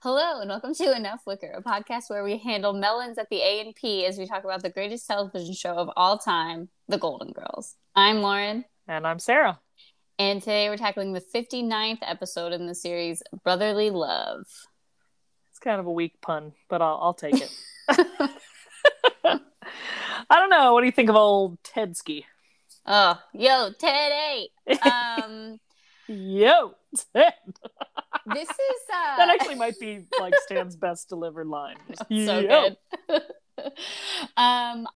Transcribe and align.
Hello 0.00 0.40
and 0.40 0.48
welcome 0.48 0.72
to 0.74 0.94
Enough 0.94 1.22
Wicker, 1.26 1.50
a 1.56 1.60
podcast 1.60 2.08
where 2.08 2.22
we 2.22 2.38
handle 2.38 2.72
melons 2.72 3.18
at 3.18 3.28
the 3.30 3.40
A 3.40 3.60
and 3.60 3.74
P 3.74 4.06
as 4.06 4.16
we 4.16 4.28
talk 4.28 4.44
about 4.44 4.62
the 4.62 4.70
greatest 4.70 5.08
television 5.08 5.52
show 5.52 5.74
of 5.74 5.90
all 5.96 6.16
time, 6.18 6.68
The 6.86 6.98
Golden 6.98 7.32
Girls. 7.32 7.74
I'm 7.96 8.22
Lauren. 8.22 8.64
And 8.86 9.04
I'm 9.04 9.18
Sarah. 9.18 9.58
And 10.16 10.40
today 10.40 10.68
we're 10.68 10.76
tackling 10.76 11.14
the 11.14 11.20
59th 11.20 11.98
episode 12.02 12.52
in 12.52 12.66
the 12.66 12.76
series, 12.76 13.24
Brotherly 13.42 13.90
Love. 13.90 14.46
It's 15.50 15.58
kind 15.58 15.80
of 15.80 15.86
a 15.86 15.92
weak 15.92 16.20
pun, 16.20 16.52
but 16.68 16.80
I'll, 16.80 17.00
I'll 17.02 17.14
take 17.14 17.34
it. 17.34 17.52
I 19.24 19.40
don't 20.30 20.50
know. 20.50 20.74
What 20.74 20.82
do 20.82 20.86
you 20.86 20.92
think 20.92 21.10
of 21.10 21.16
old 21.16 21.60
Tedski? 21.64 22.22
Oh, 22.86 23.20
yo, 23.32 23.72
Ted 23.76 24.12
8. 24.68 24.80
Um, 24.80 25.58
yo, 26.08 26.74
Ted. 27.14 27.32
this 28.26 28.48
is 28.50 28.82
uh... 28.92 29.16
that 29.16 29.28
actually 29.28 29.54
might 29.54 29.78
be 29.78 30.04
like 30.20 30.34
Stan's 30.44 30.76
best 30.76 31.08
delivered 31.08 31.46
line. 31.46 31.76
so 32.08 32.38
Yo. 32.40 32.70
good. 33.08 33.22
um, 34.36 34.86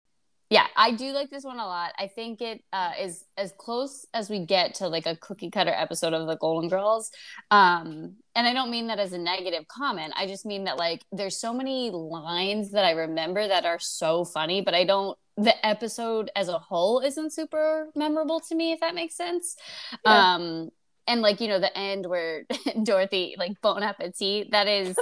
yeah, 0.52 0.66
I 0.76 0.90
do 0.90 1.12
like 1.12 1.30
this 1.30 1.44
one 1.44 1.58
a 1.58 1.64
lot. 1.64 1.92
I 1.98 2.08
think 2.08 2.42
it 2.42 2.62
uh, 2.74 2.92
is 3.00 3.24
as 3.38 3.54
close 3.56 4.04
as 4.12 4.28
we 4.28 4.44
get 4.44 4.74
to 4.76 4.88
like 4.88 5.06
a 5.06 5.16
cookie 5.16 5.50
cutter 5.50 5.72
episode 5.74 6.12
of 6.12 6.26
the 6.26 6.36
Golden 6.36 6.68
Girls. 6.68 7.10
Um, 7.50 8.16
and 8.34 8.46
I 8.46 8.52
don't 8.52 8.70
mean 8.70 8.88
that 8.88 8.98
as 8.98 9.14
a 9.14 9.18
negative 9.18 9.66
comment. 9.66 10.12
I 10.14 10.26
just 10.26 10.44
mean 10.44 10.64
that 10.64 10.76
like 10.76 11.04
there's 11.10 11.38
so 11.38 11.54
many 11.54 11.90
lines 11.90 12.72
that 12.72 12.84
I 12.84 12.90
remember 12.90 13.48
that 13.48 13.64
are 13.64 13.78
so 13.78 14.26
funny, 14.26 14.60
but 14.60 14.74
I 14.74 14.84
don't. 14.84 15.16
The 15.38 15.54
episode 15.66 16.30
as 16.36 16.48
a 16.48 16.58
whole 16.58 17.00
isn't 17.00 17.32
super 17.32 17.88
memorable 17.96 18.40
to 18.40 18.54
me, 18.54 18.72
if 18.72 18.80
that 18.80 18.94
makes 18.94 19.16
sense. 19.16 19.56
Yeah. 20.04 20.34
Um, 20.34 20.70
and 21.06 21.22
like 21.22 21.40
you 21.40 21.48
know 21.48 21.58
the 21.58 21.76
end 21.76 22.06
where 22.06 22.44
Dorothy 22.82 23.34
like 23.38 23.60
bon 23.60 23.82
appetit. 23.82 24.50
That 24.50 24.68
is, 24.68 24.96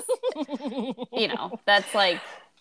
you 1.12 1.28
know, 1.28 1.58
that's 1.66 1.94
like 1.94 2.20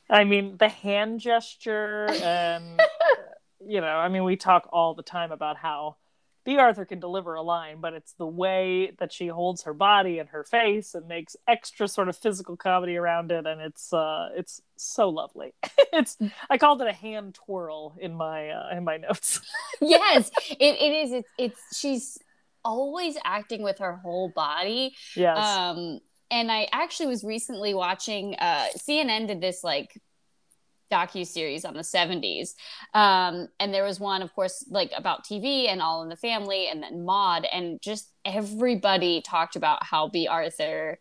I 0.10 0.24
mean, 0.24 0.58
the 0.58 0.70
hand 0.70 1.20
gesture, 1.20 2.08
and 2.10 2.82
you 3.66 3.82
know, 3.82 3.88
I 3.88 4.10
mean, 4.10 4.24
we 4.24 4.36
talk 4.36 4.68
all 4.72 4.96
the 4.96 5.04
time 5.04 5.32
about 5.32 5.58
how 5.58 5.98
Bea 6.46 6.58
Arthur 6.58 6.86
can 6.86 7.00
deliver 7.00 7.36
a 7.36 7.44
line, 7.44 7.80
but 7.80 7.94
it's 7.94 8.14
the 8.14 8.26
way 8.26 8.92
that 8.98 9.14
she 9.14 9.28
holds 9.28 9.64
her 9.64 9.74
body 9.74 10.18
and 10.18 10.30
her 10.30 10.44
face 10.44 10.96
and 10.96 11.08
makes 11.08 11.36
extra 11.48 11.88
sort 11.88 12.10
of 12.10 12.18
physical 12.18 12.58
comedy 12.58 12.98
around 12.98 13.32
it, 13.32 13.46
and 13.46 13.62
it's 13.62 13.94
uh, 13.94 14.30
it's 14.36 14.62
so 14.78 15.10
lovely. 15.10 15.54
it's 15.94 16.18
I 16.50 16.58
called 16.58 16.82
it 16.82 16.88
a 16.88 16.94
hand 16.94 17.36
twirl 17.36 17.96
in 18.00 18.16
my 18.16 18.50
uh, 18.50 18.70
in 18.76 18.84
my 18.84 18.98
notes. 18.98 19.42
yes, 19.80 20.32
it, 20.50 20.76
it 20.82 20.94
is. 20.94 21.12
It's 21.12 21.30
it's 21.38 21.78
she's 21.78 22.18
always 22.64 23.16
acting 23.24 23.64
with 23.64 23.80
her 23.80 23.98
whole 23.98 24.30
body. 24.36 24.94
yes, 25.16 25.38
Um, 25.38 26.00
and 26.32 26.52
I 26.52 26.68
actually 26.72 27.08
was 27.08 27.24
recently 27.24 27.74
watching. 27.74 28.36
Uh, 28.36 28.68
CNN 28.78 29.28
did 29.28 29.42
this 29.42 29.64
like 29.64 30.00
docu 30.92 31.24
series 31.26 31.66
on 31.66 31.76
the 31.76 31.82
70s 31.82 32.56
um 32.96 33.48
and 33.60 33.72
there 33.72 33.84
was 33.84 34.00
one 34.00 34.24
of 34.24 34.34
course 34.34 34.66
like 34.72 34.92
about 34.98 35.24
tv 35.24 35.70
and 35.70 35.84
all 35.84 36.02
in 36.02 36.10
the 36.10 36.16
family 36.16 36.68
and 36.68 36.82
then 36.82 37.06
maude 37.06 37.46
and 37.54 37.80
just 37.80 38.12
everybody 38.26 39.22
talked 39.22 39.56
about 39.56 39.84
how 39.84 40.08
bea 40.08 40.28
arthur 40.28 40.98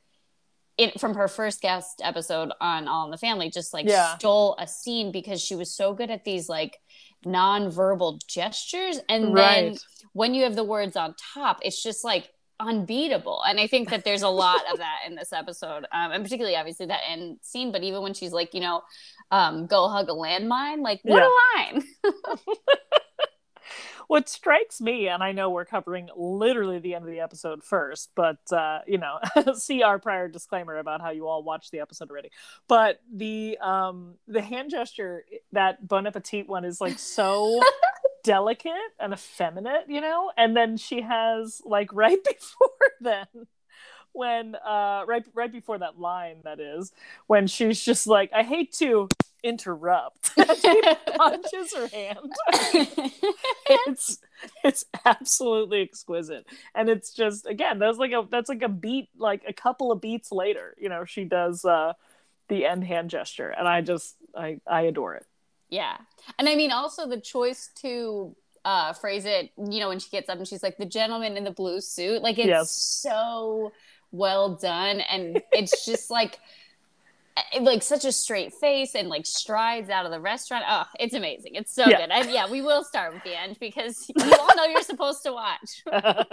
it 0.77 1.01
from 1.01 1.15
her 1.15 1.27
first 1.27 1.63
guest 1.63 2.03
episode 2.05 2.53
on 2.61 2.87
all 2.87 3.07
in 3.07 3.11
the 3.11 3.17
family 3.17 3.49
just 3.49 3.73
like 3.73 3.87
Yeah. 3.89 4.15
stole 4.19 4.57
a 4.59 4.67
scene 4.69 5.11
because 5.11 5.41
she 5.41 5.55
was 5.55 5.75
so 5.75 5.95
good 5.95 6.11
at 6.11 6.23
these 6.23 6.51
like 6.51 6.77
non-verbal 7.25 8.21
gestures. 8.29 9.01
And 9.09 9.37
then 9.37 9.77
when 10.13 10.35
you 10.35 10.45
have 10.45 10.57
the 10.57 10.65
words 10.65 10.97
on 10.97 11.15
top 11.35 11.61
it's 11.63 11.83
just 11.83 12.05
like 12.05 12.31
unbeatable. 12.61 13.43
And 13.47 13.61
i 13.61 13.67
think 13.67 13.91
that 13.91 14.05
there's 14.05 14.23
a 14.23 14.29
lot 14.29 14.61
of 14.71 14.79
that 14.79 15.01
in 15.07 15.15
this 15.15 15.33
episode 15.33 15.87
um, 15.93 16.13
and 16.13 16.25
particularly 16.25 16.57
obviously 16.57 16.87
that 16.87 17.03
end 17.09 17.39
scene 17.43 17.71
but 17.71 17.83
even 17.83 18.03
when 18.03 18.15
she's 18.15 18.33
like 18.33 18.53
you 18.53 18.61
know 18.61 18.83
um, 19.31 19.67
go 19.67 19.89
hug 19.89 20.09
a 20.09 20.13
landmine 20.13 20.83
like 20.83 21.01
what 21.03 21.23
a 21.23 21.31
line 21.57 21.85
what 24.09 24.29
strikes 24.29 24.81
me, 24.81 25.07
and 25.09 25.23
I 25.23 25.33
know 25.33 25.51
we're 25.51 25.67
covering 25.67 26.09
literally 26.17 26.79
the 26.79 26.95
end 26.95 27.05
of 27.05 27.11
the 27.11 27.21
episode 27.21 27.63
first, 27.63 28.11
but 28.17 28.39
uh, 28.51 28.81
you 28.87 28.99
know, 28.99 29.19
see 29.55 29.83
our 29.83 29.99
prior 29.99 30.29
disclaimer 30.29 30.77
about 30.79 31.01
how 31.01 31.11
you 31.11 31.29
all 31.29 31.43
watched 31.43 31.71
the 31.71 31.81
episode 31.81 32.11
already. 32.11 32.31
But 32.67 33.01
the 33.15 33.59
um 33.59 34.15
the 34.27 34.43
hand 34.43 34.71
gesture 34.71 35.25
that 35.53 35.87
Bon 35.87 36.07
Appetit 36.07 36.49
one 36.49 36.65
is 36.65 36.81
like 36.81 36.99
so 36.99 37.61
delicate 38.25 38.73
and 38.99 39.13
effeminate, 39.13 39.89
you 39.89 40.01
know, 40.01 40.33
and 40.37 40.57
then 40.57 40.79
she 40.79 41.03
has 41.03 41.61
like 41.65 41.93
right 41.93 42.23
before 42.25 42.71
then 43.01 43.27
when 44.19 44.55
uh 44.57 45.05
right 45.07 45.25
right 45.35 45.53
before 45.53 45.79
that 45.79 45.99
line 45.99 46.37
that 46.45 46.59
is 46.61 46.93
when 47.27 47.47
she's 47.47 47.81
just 47.81 48.07
like 48.07 48.31
i 48.35 48.43
hate 48.43 48.73
to 48.73 49.09
interrupt. 49.45 50.33
She 50.63 50.83
punches 51.17 51.73
her 51.77 51.87
hand. 51.89 52.33
It's 53.87 54.19
it's 54.65 54.85
absolutely 55.05 55.83
exquisite. 55.83 56.47
And 56.75 56.89
it's 56.89 57.13
just 57.13 57.47
again 57.47 57.79
that's 57.79 57.99
like 57.99 58.13
a 58.13 58.27
that's 58.31 58.49
like 58.49 58.63
a 58.63 58.69
beat 58.69 59.09
like 59.17 59.43
a 59.47 59.53
couple 59.53 59.93
of 59.93 60.01
beats 60.01 60.33
later 60.33 60.75
you 60.79 60.89
know 60.89 61.05
she 61.05 61.25
does 61.25 61.65
uh 61.65 61.93
the 62.49 62.67
end 62.67 62.83
hand 62.85 63.11
gesture. 63.11 63.51
And 63.51 63.69
i 63.69 63.81
just 63.81 64.17
i 64.37 64.61
i 64.67 64.83
adore 64.83 65.15
it. 65.15 65.27
Yeah. 65.71 65.97
And 66.39 66.49
i 66.49 66.55
mean 66.57 66.73
also 66.73 67.07
the 67.09 67.21
choice 67.21 67.71
to 67.83 68.35
uh 68.65 68.93
phrase 68.93 69.25
it 69.25 69.51
you 69.71 69.79
know 69.81 69.89
when 69.89 70.01
she 70.01 70.11
gets 70.11 70.29
up 70.29 70.39
and 70.39 70.49
she's 70.49 70.63
like 70.65 70.79
the 70.79 70.87
gentleman 70.87 71.37
in 71.37 71.45
the 71.45 71.53
blue 71.53 71.81
suit 71.81 72.23
like 72.23 72.39
it's 72.39 72.49
Yes. 72.49 72.71
so 72.73 73.71
well 74.13 74.55
done. 74.55 75.01
And 75.01 75.43
it's 75.53 75.85
just 75.85 76.11
like 76.19 76.39
eh, 77.37 77.61
like 77.61 77.83
such 77.83 78.05
a 78.05 78.13
straight 78.13 78.53
face 78.55 78.95
and 78.95 79.09
like 79.09 79.27
strides 79.27 79.91
out 79.91 80.05
of 80.07 80.11
the 80.13 80.21
restaurant. 80.21 80.65
Oh 80.69 80.85
it's 80.99 81.15
amazing. 81.15 81.55
It's 81.55 81.75
so 81.75 81.87
Yeah. 81.89 81.99
good. 82.07 82.11
And 82.11 82.31
yeah 82.31 82.51
we 82.51 82.63
will 82.63 82.85
start 82.85 83.13
with 83.15 83.23
the 83.25 83.39
end 83.39 83.59
because 83.61 84.09
you 84.17 84.33
all 84.39 84.57
know 84.57 84.65
you're 84.65 84.83
supposed 84.83 85.23
to 85.25 85.33
watch. 85.33 85.83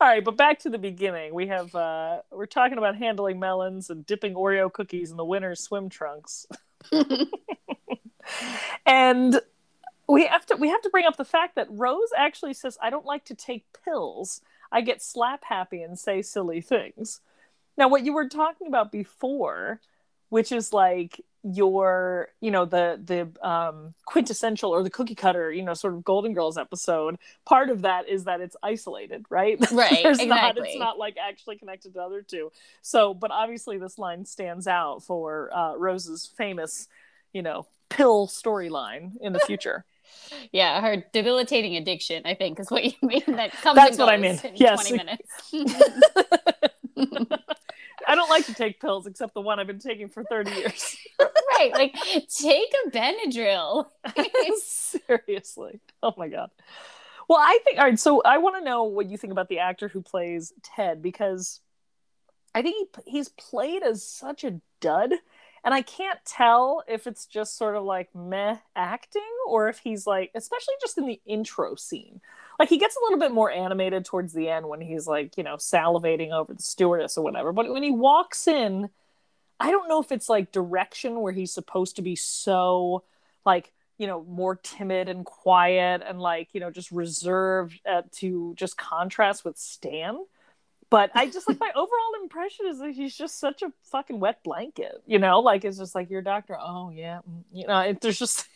All 0.00 0.06
right 0.06 0.22
but 0.24 0.36
back 0.36 0.60
to 0.60 0.70
the 0.70 0.78
beginning. 0.78 1.34
We 1.34 1.48
have 1.48 1.74
uh 1.74 2.18
we're 2.30 2.46
talking 2.46 2.78
about 2.78 2.94
handling 2.96 3.40
melons 3.40 3.90
and 3.90 4.06
dipping 4.06 4.34
oreo 4.34 4.72
cookies 4.72 5.10
in 5.10 5.16
the 5.16 5.24
winter's 5.24 5.60
swim 5.60 5.88
trunks. 5.88 6.46
And 8.86 9.40
we 10.08 10.26
have 10.26 10.46
to 10.46 10.56
we 10.56 10.68
have 10.68 10.82
to 10.82 10.90
bring 10.90 11.06
up 11.06 11.16
the 11.16 11.24
fact 11.24 11.56
that 11.56 11.66
Rose 11.70 12.10
actually 12.16 12.54
says 12.54 12.78
I 12.80 12.90
don't 12.90 13.04
like 13.06 13.24
to 13.26 13.34
take 13.34 13.64
pills. 13.84 14.40
I 14.70 14.80
get 14.80 15.02
slap 15.02 15.44
happy 15.44 15.82
and 15.82 15.98
say 15.98 16.22
silly 16.22 16.60
things. 16.60 17.20
Now 17.76 17.88
what 17.88 18.04
you 18.04 18.12
were 18.12 18.28
talking 18.28 18.66
about 18.66 18.92
before, 18.92 19.80
which 20.28 20.52
is 20.52 20.72
like 20.72 21.20
your 21.44 22.28
you 22.40 22.50
know 22.50 22.64
the 22.64 23.00
the 23.04 23.46
um 23.46 23.94
quintessential 24.04 24.70
or 24.70 24.82
the 24.82 24.90
cookie 24.90 25.14
cutter 25.14 25.52
you 25.52 25.62
know 25.62 25.72
sort 25.72 25.94
of 25.94 26.02
golden 26.04 26.34
girls 26.34 26.58
episode 26.58 27.16
part 27.46 27.70
of 27.70 27.82
that 27.82 28.08
is 28.08 28.24
that 28.24 28.40
it's 28.40 28.56
isolated 28.62 29.24
right 29.30 29.58
Right, 29.72 30.02
There's 30.02 30.18
not 30.18 30.50
exactly. 30.50 30.70
it's 30.70 30.78
not 30.78 30.98
like 30.98 31.16
actually 31.16 31.56
connected 31.56 31.90
to 31.90 31.94
the 31.94 32.02
other 32.02 32.22
two 32.22 32.50
so 32.82 33.14
but 33.14 33.30
obviously 33.30 33.78
this 33.78 33.98
line 33.98 34.24
stands 34.24 34.66
out 34.66 35.04
for 35.04 35.50
uh 35.54 35.76
rose's 35.76 36.26
famous 36.26 36.88
you 37.32 37.42
know 37.42 37.66
pill 37.88 38.26
storyline 38.26 39.12
in 39.20 39.32
the 39.32 39.40
future 39.40 39.84
yeah 40.52 40.80
her 40.80 41.04
debilitating 41.12 41.76
addiction 41.76 42.22
i 42.24 42.34
think 42.34 42.58
is 42.60 42.70
what 42.70 42.84
you 42.84 42.92
mean 43.02 43.22
that 43.26 43.52
comes 43.62 43.76
That's 43.76 43.98
what 43.98 44.08
I 44.08 44.16
mean. 44.16 44.40
Yes. 44.54 44.88
20 44.88 45.04
minutes 45.04 45.28
I 48.06 48.14
don't 48.14 48.30
like 48.30 48.46
to 48.46 48.54
take 48.54 48.80
pills 48.80 49.06
except 49.06 49.34
the 49.34 49.42
one 49.42 49.60
I've 49.60 49.66
been 49.66 49.78
taking 49.78 50.08
for 50.08 50.24
30 50.24 50.50
years. 50.52 50.96
right 51.58 51.72
like 51.72 51.94
take 52.28 52.72
a 52.86 52.90
benadryl 52.90 53.86
Seriously. 54.56 55.80
Oh 56.02 56.14
my 56.16 56.28
god. 56.28 56.50
Well, 57.28 57.38
I 57.38 57.58
think 57.64 57.78
all 57.78 57.84
right, 57.84 57.98
so 57.98 58.22
I 58.24 58.38
want 58.38 58.56
to 58.56 58.64
know 58.64 58.84
what 58.84 59.10
you 59.10 59.18
think 59.18 59.32
about 59.32 59.48
the 59.50 59.58
actor 59.58 59.88
who 59.88 60.00
plays 60.00 60.52
Ted 60.62 61.02
because 61.02 61.60
I 62.54 62.62
think 62.62 62.96
he, 63.04 63.10
he's 63.12 63.28
played 63.28 63.82
as 63.82 64.02
such 64.02 64.44
a 64.44 64.60
dud 64.80 65.12
and 65.64 65.74
I 65.74 65.82
can't 65.82 66.18
tell 66.24 66.82
if 66.88 67.06
it's 67.06 67.26
just 67.26 67.56
sort 67.56 67.76
of 67.76 67.84
like 67.84 68.14
meh 68.14 68.56
acting 68.76 69.22
or 69.46 69.68
if 69.68 69.78
he's 69.78 70.06
like 70.06 70.30
especially 70.34 70.74
just 70.80 70.98
in 70.98 71.06
the 71.06 71.20
intro 71.26 71.74
scene. 71.74 72.20
Like 72.58 72.68
he 72.68 72.78
gets 72.78 72.96
a 72.96 73.00
little 73.04 73.18
bit 73.18 73.32
more 73.32 73.50
animated 73.50 74.04
towards 74.04 74.32
the 74.32 74.48
end 74.48 74.68
when 74.68 74.80
he's 74.80 75.06
like, 75.06 75.36
you 75.36 75.44
know, 75.44 75.56
salivating 75.56 76.32
over 76.32 76.52
the 76.52 76.62
stewardess 76.62 77.16
or 77.16 77.22
whatever, 77.22 77.52
but 77.52 77.72
when 77.72 77.82
he 77.82 77.92
walks 77.92 78.48
in 78.48 78.90
I 79.60 79.70
don't 79.70 79.88
know 79.88 80.00
if 80.00 80.12
it's 80.12 80.28
like 80.28 80.52
direction 80.52 81.20
where 81.20 81.32
he's 81.32 81.52
supposed 81.52 81.96
to 81.96 82.02
be 82.02 82.16
so 82.16 83.04
like 83.44 83.72
you 83.98 84.06
know 84.06 84.22
more 84.24 84.54
timid 84.56 85.08
and 85.08 85.24
quiet 85.24 86.02
and 86.06 86.20
like 86.20 86.48
you 86.52 86.60
know 86.60 86.70
just 86.70 86.90
reserved 86.92 87.80
uh, 87.88 88.02
to 88.12 88.54
just 88.56 88.76
contrast 88.76 89.44
with 89.44 89.58
Stan. 89.58 90.18
But 90.90 91.10
I 91.14 91.26
just 91.26 91.48
like 91.48 91.60
my 91.60 91.70
overall 91.74 92.22
impression 92.22 92.66
is 92.66 92.78
that 92.78 92.92
he's 92.92 93.16
just 93.16 93.38
such 93.38 93.62
a 93.62 93.72
fucking 93.90 94.20
wet 94.20 94.42
blanket, 94.44 95.02
you 95.06 95.18
know. 95.18 95.40
Like 95.40 95.64
it's 95.64 95.78
just 95.78 95.94
like 95.94 96.10
your 96.10 96.22
doctor. 96.22 96.56
Oh 96.60 96.90
yeah, 96.90 97.20
mm, 97.28 97.44
you 97.52 97.66
know. 97.66 97.80
It, 97.80 98.00
there's 98.00 98.18
just 98.18 98.46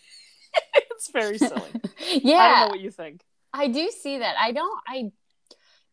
it's 0.74 1.10
very 1.10 1.38
silly. 1.38 1.70
Yeah. 2.08 2.36
I 2.38 2.48
don't 2.48 2.60
know 2.60 2.68
what 2.68 2.80
you 2.80 2.90
think. 2.90 3.22
I 3.52 3.68
do 3.68 3.90
see 3.90 4.18
that. 4.18 4.36
I 4.38 4.52
don't. 4.52 4.80
I 4.86 5.12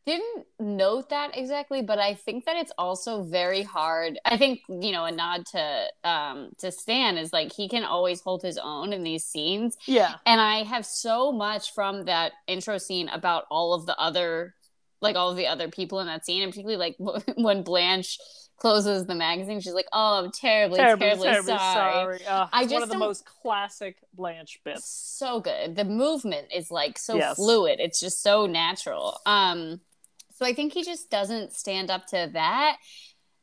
didn't 0.05 0.45
note 0.59 1.09
that 1.09 1.37
exactly, 1.37 1.83
but 1.83 1.99
I 1.99 2.15
think 2.15 2.45
that 2.45 2.55
it's 2.55 2.71
also 2.77 3.21
very 3.23 3.61
hard. 3.61 4.17
I 4.25 4.37
think 4.37 4.61
you 4.67 4.91
know 4.91 5.05
a 5.05 5.11
nod 5.11 5.45
to 5.47 5.85
um 6.03 6.51
to 6.59 6.71
Stan 6.71 7.17
is 7.17 7.33
like 7.33 7.53
he 7.53 7.67
can 7.67 7.83
always 7.83 8.21
hold 8.21 8.41
his 8.41 8.57
own 8.57 8.93
in 8.93 9.03
these 9.03 9.23
scenes. 9.23 9.77
Yeah, 9.85 10.15
and 10.25 10.39
I 10.39 10.63
have 10.63 10.85
so 10.85 11.31
much 11.31 11.73
from 11.73 12.05
that 12.05 12.31
intro 12.47 12.77
scene 12.77 13.09
about 13.09 13.45
all 13.51 13.73
of 13.73 13.85
the 13.85 13.97
other 13.99 14.55
like 15.01 15.15
all 15.15 15.31
of 15.31 15.37
the 15.37 15.47
other 15.47 15.69
people 15.69 15.99
in 15.99 16.07
that 16.07 16.25
scene, 16.25 16.41
and 16.41 16.51
particularly 16.51 16.77
like 16.77 16.95
when 17.37 17.63
Blanche 17.63 18.19
closes 18.57 19.05
the 19.05 19.15
magazine. 19.15 19.59
She's 19.61 19.73
like, 19.73 19.87
"Oh, 19.93 20.23
I'm 20.23 20.31
terribly, 20.31 20.77
terribly, 20.77 21.07
terribly, 21.07 21.27
terribly 21.27 21.57
sorry." 21.57 22.19
sorry. 22.19 22.25
Uh, 22.25 22.47
I 22.51 22.63
just 22.63 22.73
one 22.73 22.83
of 22.83 22.89
the 22.89 22.97
most 22.97 23.25
classic 23.25 23.97
Blanche 24.13 24.59
bits. 24.63 24.85
So 24.85 25.39
good. 25.39 25.75
The 25.75 25.85
movement 25.85 26.47
is 26.53 26.69
like 26.69 26.97
so 26.97 27.15
yes. 27.15 27.35
fluid. 27.35 27.79
It's 27.79 27.99
just 27.99 28.21
so 28.21 28.45
natural. 28.45 29.19
Um, 29.25 29.81
so 30.35 30.45
I 30.45 30.53
think 30.53 30.73
he 30.73 30.83
just 30.83 31.09
doesn't 31.09 31.53
stand 31.53 31.89
up 31.89 32.07
to 32.07 32.29
that, 32.33 32.77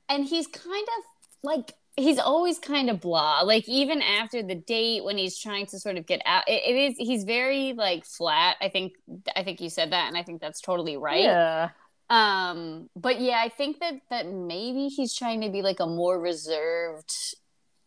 and 0.08 0.24
he's 0.24 0.46
kind 0.46 0.88
of 0.98 1.04
like 1.42 1.74
he's 1.96 2.19
always 2.19 2.58
kind 2.58 2.90
of 2.90 3.00
blah. 3.00 3.40
Like 3.43 3.69
even 3.69 4.02
after 4.02 4.43
the 4.43 4.54
date, 4.54 5.04
when 5.04 5.19
he's 5.19 5.38
trying 5.38 5.66
to 5.66 5.78
sort 5.78 5.96
of 5.96 6.06
get 6.06 6.22
out, 6.25 6.44
it, 6.48 6.62
it 6.66 6.76
is 6.76 6.94
he's 6.98 7.25
very 7.25 7.72
like 7.72 8.04
flat. 8.04 8.56
I 8.60 8.69
think 8.69 8.94
I 9.34 9.43
think 9.43 9.60
you 9.60 9.70
said 9.70 9.93
that, 9.93 10.08
and 10.08 10.16
I 10.16 10.22
think 10.22 10.40
that's 10.40 10.60
totally 10.60 10.96
right. 10.96 11.22
Yeah 11.22 11.70
um 12.08 12.88
but 12.94 13.20
yeah 13.20 13.40
i 13.43 13.48
think 13.48 13.81
that 13.81 13.94
that 14.10 14.28
maybe 14.31 14.87
he's 14.87 15.12
trying 15.12 15.40
to 15.40 15.50
be 15.50 15.60
like 15.60 15.81
a 15.81 15.87
more 15.87 16.20
reserved 16.20 17.12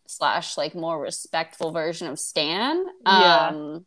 slash 0.07 0.57
like 0.57 0.75
more 0.75 0.99
respectful 0.99 1.71
version 1.71 2.07
of 2.07 2.19
stan 2.19 2.83
yeah. 3.05 3.47
um 3.47 3.85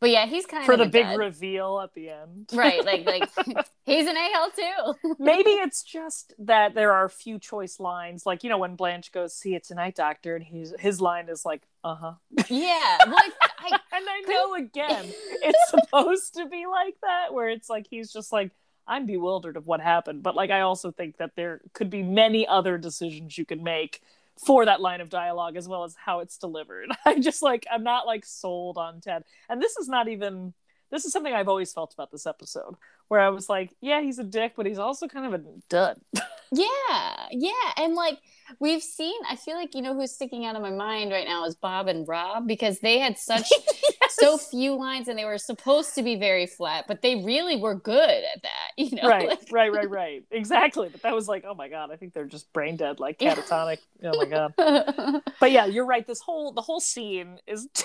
but 0.00 0.10
yeah 0.10 0.26
he's 0.26 0.46
kind 0.46 0.64
for 0.64 0.72
of 0.72 0.78
for 0.78 0.84
the 0.84 0.90
big 0.90 1.04
dud. 1.04 1.18
reveal 1.18 1.80
at 1.80 1.92
the 1.94 2.10
end 2.10 2.48
right 2.52 2.84
like 2.84 3.04
like 3.06 3.28
he's 3.84 4.06
an 4.06 4.16
a-hole 4.16 4.50
too 4.50 5.14
maybe 5.18 5.50
it's 5.50 5.82
just 5.82 6.34
that 6.38 6.74
there 6.74 6.92
are 6.92 7.04
a 7.04 7.10
few 7.10 7.38
choice 7.38 7.80
lines 7.80 8.24
like 8.26 8.44
you 8.44 8.50
know 8.50 8.58
when 8.58 8.76
blanche 8.76 9.12
goes 9.12 9.34
see 9.34 9.54
it 9.54 9.64
tonight 9.64 9.94
doctor 9.94 10.36
and 10.36 10.44
he's 10.44 10.72
his 10.78 11.00
line 11.00 11.28
is 11.28 11.44
like 11.44 11.62
uh-huh 11.84 12.12
yeah 12.48 12.98
well, 13.06 13.16
I, 13.60 13.70
and 13.92 14.06
i 14.08 14.20
know 14.26 14.54
again 14.54 15.06
it's 15.42 15.70
supposed 15.70 16.34
to 16.34 16.46
be 16.46 16.66
like 16.66 16.96
that 17.02 17.32
where 17.32 17.48
it's 17.48 17.70
like 17.70 17.86
he's 17.88 18.12
just 18.12 18.32
like 18.32 18.50
I'm 18.90 19.04
bewildered 19.04 19.58
of 19.58 19.66
what 19.66 19.82
happened. 19.82 20.22
But 20.22 20.34
like 20.34 20.50
I 20.50 20.62
also 20.62 20.90
think 20.90 21.18
that 21.18 21.36
there 21.36 21.60
could 21.74 21.90
be 21.90 22.02
many 22.02 22.46
other 22.46 22.78
decisions 22.78 23.36
you 23.36 23.44
could 23.44 23.62
make 23.62 24.00
for 24.44 24.64
that 24.64 24.80
line 24.80 25.00
of 25.00 25.10
dialogue 25.10 25.56
as 25.56 25.68
well 25.68 25.84
as 25.84 25.94
how 26.02 26.20
it's 26.20 26.38
delivered. 26.38 26.88
I 27.06 27.18
just 27.18 27.42
like 27.42 27.66
I'm 27.70 27.84
not 27.84 28.06
like 28.06 28.24
sold 28.24 28.78
on 28.78 29.00
Ted. 29.00 29.24
And 29.48 29.60
this 29.60 29.76
is 29.76 29.88
not 29.88 30.08
even 30.08 30.54
this 30.90 31.04
is 31.04 31.12
something 31.12 31.32
I've 31.32 31.48
always 31.48 31.72
felt 31.72 31.92
about 31.92 32.10
this 32.10 32.26
episode, 32.26 32.74
where 33.08 33.20
I 33.20 33.28
was 33.28 33.48
like, 33.48 33.74
yeah, 33.80 34.00
he's 34.00 34.18
a 34.18 34.24
dick, 34.24 34.54
but 34.56 34.66
he's 34.66 34.78
also 34.78 35.06
kind 35.06 35.26
of 35.26 35.34
a 35.34 35.44
dud. 35.68 36.00
yeah, 36.52 37.26
yeah, 37.30 37.52
and 37.76 37.94
like 37.94 38.18
we've 38.60 38.82
seen, 38.82 39.14
I 39.28 39.36
feel 39.36 39.56
like 39.56 39.74
you 39.74 39.82
know 39.82 39.94
who's 39.94 40.12
sticking 40.12 40.44
out 40.44 40.56
of 40.56 40.62
my 40.62 40.70
mind 40.70 41.10
right 41.10 41.26
now 41.26 41.44
is 41.44 41.54
Bob 41.54 41.88
and 41.88 42.06
Rob 42.06 42.46
because 42.46 42.80
they 42.80 42.98
had 42.98 43.18
such 43.18 43.48
yes. 43.82 44.16
so 44.18 44.38
few 44.38 44.74
lines 44.74 45.08
and 45.08 45.18
they 45.18 45.24
were 45.24 45.38
supposed 45.38 45.94
to 45.94 46.02
be 46.02 46.16
very 46.16 46.46
flat, 46.46 46.86
but 46.88 47.02
they 47.02 47.16
really 47.16 47.56
were 47.56 47.74
good 47.74 48.08
at 48.08 48.42
that. 48.42 48.52
You 48.76 48.96
know, 48.96 49.08
right, 49.08 49.28
like... 49.28 49.40
right, 49.50 49.72
right, 49.72 49.90
right, 49.90 50.24
exactly. 50.30 50.88
But 50.88 51.02
that 51.02 51.14
was 51.14 51.26
like, 51.26 51.44
oh 51.46 51.54
my 51.54 51.68
god, 51.68 51.90
I 51.90 51.96
think 51.96 52.14
they're 52.14 52.26
just 52.26 52.52
brain 52.52 52.76
dead, 52.76 53.00
like 53.00 53.18
catatonic. 53.18 53.78
oh 54.04 54.16
my 54.16 54.24
god. 54.24 54.54
but 55.40 55.50
yeah, 55.50 55.66
you're 55.66 55.84
right. 55.84 56.06
This 56.06 56.20
whole 56.20 56.52
the 56.52 56.62
whole 56.62 56.80
scene 56.80 57.38
is, 57.46 57.68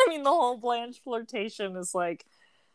I 0.00 0.08
mean, 0.08 0.24
the 0.24 0.30
whole 0.30 0.58
Blanche 0.58 1.00
flirtation 1.02 1.76
is 1.76 1.94
like 1.94 2.26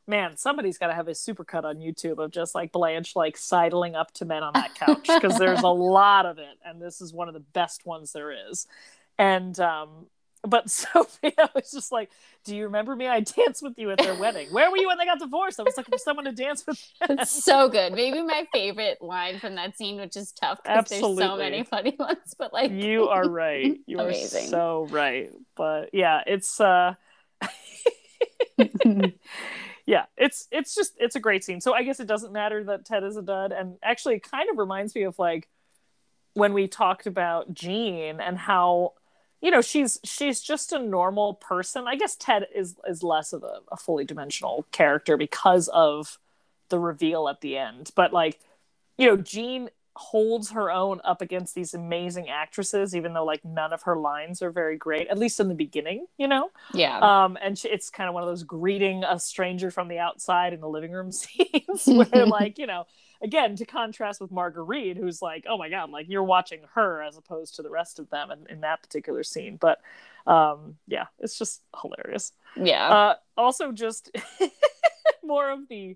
man, 0.07 0.37
somebody's 0.37 0.77
got 0.77 0.87
to 0.87 0.93
have 0.93 1.07
a 1.07 1.11
supercut 1.11 1.63
on 1.63 1.77
YouTube 1.77 2.23
of 2.23 2.31
just 2.31 2.55
like 2.55 2.71
Blanche 2.71 3.15
like 3.15 3.37
sidling 3.37 3.95
up 3.95 4.11
to 4.15 4.25
men 4.25 4.43
on 4.43 4.53
that 4.53 4.75
couch 4.75 5.07
because 5.07 5.37
there's 5.37 5.61
a 5.61 5.67
lot 5.67 6.25
of 6.25 6.37
it, 6.37 6.57
and 6.63 6.81
this 6.81 7.01
is 7.01 7.13
one 7.13 7.27
of 7.27 7.33
the 7.33 7.39
best 7.39 7.85
ones 7.85 8.11
there 8.11 8.31
is. 8.49 8.67
And 9.17 9.59
um, 9.59 10.07
but 10.47 10.69
Sophia 10.69 11.49
was 11.53 11.71
just 11.71 11.91
like, 11.91 12.11
"Do 12.43 12.55
you 12.55 12.65
remember 12.65 12.95
me? 12.95 13.07
I 13.07 13.21
danced 13.21 13.63
with 13.63 13.77
you 13.77 13.91
at 13.91 13.97
their 13.97 14.15
wedding. 14.15 14.49
Where 14.51 14.69
were 14.69 14.77
you 14.77 14.87
when 14.87 14.97
they 14.97 15.05
got 15.05 15.19
divorced? 15.19 15.59
I 15.59 15.63
was 15.63 15.75
looking 15.77 15.91
for 15.91 15.97
someone 15.97 16.25
to 16.25 16.31
dance 16.31 16.65
with." 16.67 16.83
It's 17.09 17.43
so 17.43 17.69
good. 17.69 17.93
Maybe 17.93 18.21
my 18.21 18.45
favorite 18.53 19.01
line 19.01 19.39
from 19.39 19.55
that 19.55 19.77
scene, 19.77 19.99
which 19.99 20.15
is 20.15 20.31
tough 20.31 20.61
because 20.63 20.85
there's 20.89 21.01
so 21.01 21.37
many 21.37 21.63
funny 21.63 21.95
ones. 21.99 22.35
But 22.37 22.53
like, 22.53 22.71
you 22.71 23.07
are 23.09 23.27
right. 23.27 23.79
You 23.85 23.99
amazing. 23.99 24.45
are 24.45 24.49
so 24.49 24.87
right. 24.89 25.31
But 25.55 25.89
yeah, 25.93 26.21
it's. 26.27 26.59
uh 26.59 26.93
yeah, 29.85 30.05
it's 30.17 30.47
it's 30.51 30.73
just 30.73 30.93
it's 30.97 31.15
a 31.15 31.19
great 31.19 31.43
scene. 31.43 31.61
So 31.61 31.73
I 31.73 31.83
guess 31.83 31.99
it 31.99 32.07
doesn't 32.07 32.33
matter 32.33 32.63
that 32.65 32.85
Ted 32.85 33.03
is 33.03 33.17
a 33.17 33.21
dud, 33.21 33.51
and 33.51 33.77
actually, 33.83 34.15
it 34.15 34.29
kind 34.29 34.49
of 34.49 34.57
reminds 34.57 34.95
me 34.95 35.03
of 35.03 35.19
like 35.19 35.47
when 36.33 36.53
we 36.53 36.67
talked 36.67 37.05
about 37.07 37.53
Jean 37.53 38.19
and 38.19 38.37
how 38.37 38.93
you 39.41 39.51
know 39.51 39.61
she's 39.61 39.99
she's 40.03 40.41
just 40.41 40.73
a 40.73 40.79
normal 40.79 41.35
person. 41.35 41.87
I 41.87 41.95
guess 41.95 42.15
Ted 42.15 42.47
is 42.53 42.75
is 42.87 43.03
less 43.03 43.31
of 43.31 43.43
a, 43.43 43.59
a 43.71 43.77
fully 43.77 44.05
dimensional 44.05 44.65
character 44.71 45.17
because 45.17 45.67
of 45.67 46.17
the 46.69 46.79
reveal 46.79 47.29
at 47.29 47.41
the 47.41 47.57
end, 47.57 47.91
but 47.95 48.11
like 48.11 48.39
you 48.97 49.07
know, 49.07 49.17
Jean 49.17 49.69
holds 49.95 50.51
her 50.51 50.69
own 50.69 50.99
up 51.05 51.21
against 51.21 51.55
these 51.55 51.73
amazing 51.73 52.29
actresses 52.29 52.95
even 52.95 53.13
though 53.13 53.23
like 53.23 53.43
none 53.45 53.71
of 53.71 53.83
her 53.83 53.95
lines 53.95 54.41
are 54.41 54.51
very 54.51 54.77
great 54.77 55.07
at 55.07 55.17
least 55.17 55.39
in 55.39 55.47
the 55.47 55.55
beginning 55.55 56.05
you 56.17 56.27
know? 56.27 56.51
Yeah. 56.73 56.99
Um 56.99 57.37
and 57.41 57.57
she, 57.57 57.69
it's 57.69 57.89
kind 57.89 58.09
of 58.09 58.13
one 58.13 58.23
of 58.23 58.27
those 58.27 58.43
greeting 58.43 59.03
a 59.03 59.19
stranger 59.19 59.71
from 59.71 59.87
the 59.87 59.99
outside 59.99 60.53
in 60.53 60.59
the 60.59 60.67
living 60.67 60.91
room 60.91 61.11
scenes 61.13 61.85
where 61.85 62.25
like 62.27 62.57
you 62.57 62.67
know 62.67 62.85
again 63.21 63.55
to 63.55 63.65
contrast 63.65 64.19
with 64.19 64.31
marguerite 64.31 64.97
who's 64.97 65.21
like 65.21 65.45
oh 65.47 65.57
my 65.57 65.69
god 65.69 65.89
like 65.89 66.07
you're 66.09 66.23
watching 66.23 66.59
her 66.73 67.01
as 67.01 67.15
opposed 67.17 67.55
to 67.55 67.61
the 67.61 67.69
rest 67.69 67.97
of 67.97 68.09
them 68.09 68.31
in, 68.31 68.45
in 68.49 68.61
that 68.61 68.81
particular 68.81 69.23
scene. 69.23 69.57
But 69.57 69.79
um 70.27 70.75
yeah 70.87 71.05
it's 71.19 71.37
just 71.37 71.61
hilarious. 71.81 72.33
Yeah. 72.57 72.89
Uh 72.89 73.15
also 73.37 73.71
just 73.71 74.11
more 75.23 75.49
of 75.49 75.67
the 75.69 75.95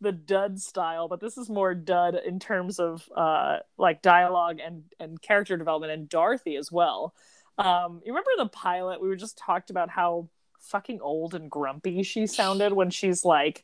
the 0.00 0.12
dud 0.12 0.60
style, 0.60 1.08
but 1.08 1.20
this 1.20 1.38
is 1.38 1.48
more 1.48 1.74
dud 1.74 2.14
in 2.14 2.38
terms 2.38 2.78
of 2.78 3.08
uh, 3.14 3.58
like 3.78 4.02
dialogue 4.02 4.58
and 4.64 4.84
and 5.00 5.20
character 5.20 5.56
development 5.56 5.92
and 5.92 6.08
Dorothy 6.08 6.56
as 6.56 6.70
well. 6.70 7.14
Um, 7.58 8.02
you 8.04 8.12
remember 8.12 8.30
the 8.36 8.48
pilot? 8.48 9.00
We 9.00 9.08
were 9.08 9.16
just 9.16 9.38
talked 9.38 9.70
about 9.70 9.88
how 9.88 10.28
fucking 10.60 11.00
old 11.00 11.34
and 11.34 11.50
grumpy 11.50 12.02
she 12.02 12.26
sounded 12.26 12.72
when 12.72 12.90
she's 12.90 13.24
like 13.24 13.62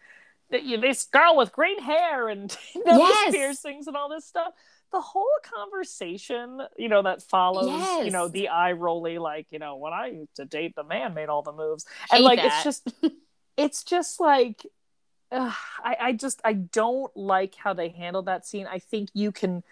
this 0.50 1.05
girl 1.05 1.37
with 1.37 1.52
green 1.52 1.81
hair 1.81 2.29
and 2.29 2.50
nose 2.75 2.99
yes. 2.99 3.34
piercings 3.34 3.87
and 3.87 3.96
all 3.96 4.08
this 4.08 4.26
stuff. 4.26 4.52
The 4.93 5.00
whole 5.00 5.25
conversation, 5.43 6.61
you 6.76 6.90
know, 6.90 7.02
that 7.02 7.23
follows, 7.23 7.69
yes. 7.69 8.05
you 8.05 8.10
know, 8.10 8.29
the 8.29 8.48
eye 8.48 8.72
rolly, 8.72 9.19
like, 9.19 9.46
you 9.51 9.58
know, 9.58 9.77
when 9.77 9.94
I 9.94 10.08
used 10.08 10.36
to 10.36 10.44
date 10.44 10.74
the 10.74 10.84
man 10.84 11.15
made 11.15 11.31
all 11.31 11.43
the 11.43 11.53
moves. 11.53 11.86
And 12.10 12.19
Hate 12.19 12.24
like 12.24 12.39
that. 12.41 12.53
it's 12.55 12.65
just 12.65 12.94
it's 13.56 13.84
just 13.84 14.20
like 14.20 14.67
uh, 15.32 15.53
I, 15.82 15.96
I 16.01 16.12
just 16.12 16.41
I 16.44 16.53
don't 16.53 17.15
like 17.17 17.55
how 17.55 17.72
they 17.72 17.89
handled 17.89 18.27
that 18.27 18.46
scene. 18.46 18.67
I 18.67 18.79
think 18.79 19.08
you 19.15 19.32
can 19.32 19.65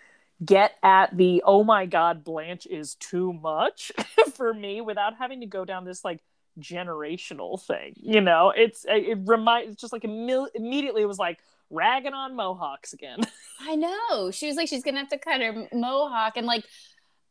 get 0.45 0.73
at 0.83 1.15
the 1.17 1.43
oh 1.45 1.63
my 1.63 1.85
god 1.85 2.25
Blanche 2.25 2.67
is 2.67 2.95
too 2.95 3.33
much 3.35 3.93
for 4.35 4.55
me 4.55 4.81
without 4.81 5.17
having 5.19 5.41
to 5.41 5.47
go 5.47 5.67
down 5.67 5.85
this 5.85 6.05
like 6.05 6.21
generational 6.59 7.61
thing. 7.61 7.93
You 7.97 8.21
know, 8.21 8.53
it's 8.57 8.87
it 8.89 9.19
reminds 9.25 9.77
just 9.77 9.93
like 9.93 10.05
immediately 10.05 11.03
it 11.03 11.09
was 11.09 11.19
like 11.19 11.39
ragging 11.69 12.15
on 12.15 12.35
mohawks 12.35 12.93
again. 12.93 13.19
I 13.61 13.77
know. 13.77 14.31
She 14.31 14.47
was 14.47 14.57
like 14.57 14.69
she's 14.69 14.83
gonna 14.83 14.99
have 14.99 15.11
to 15.11 15.19
cut 15.19 15.41
her 15.41 15.69
mohawk 15.73 16.37
and 16.37 16.47
like 16.47 16.65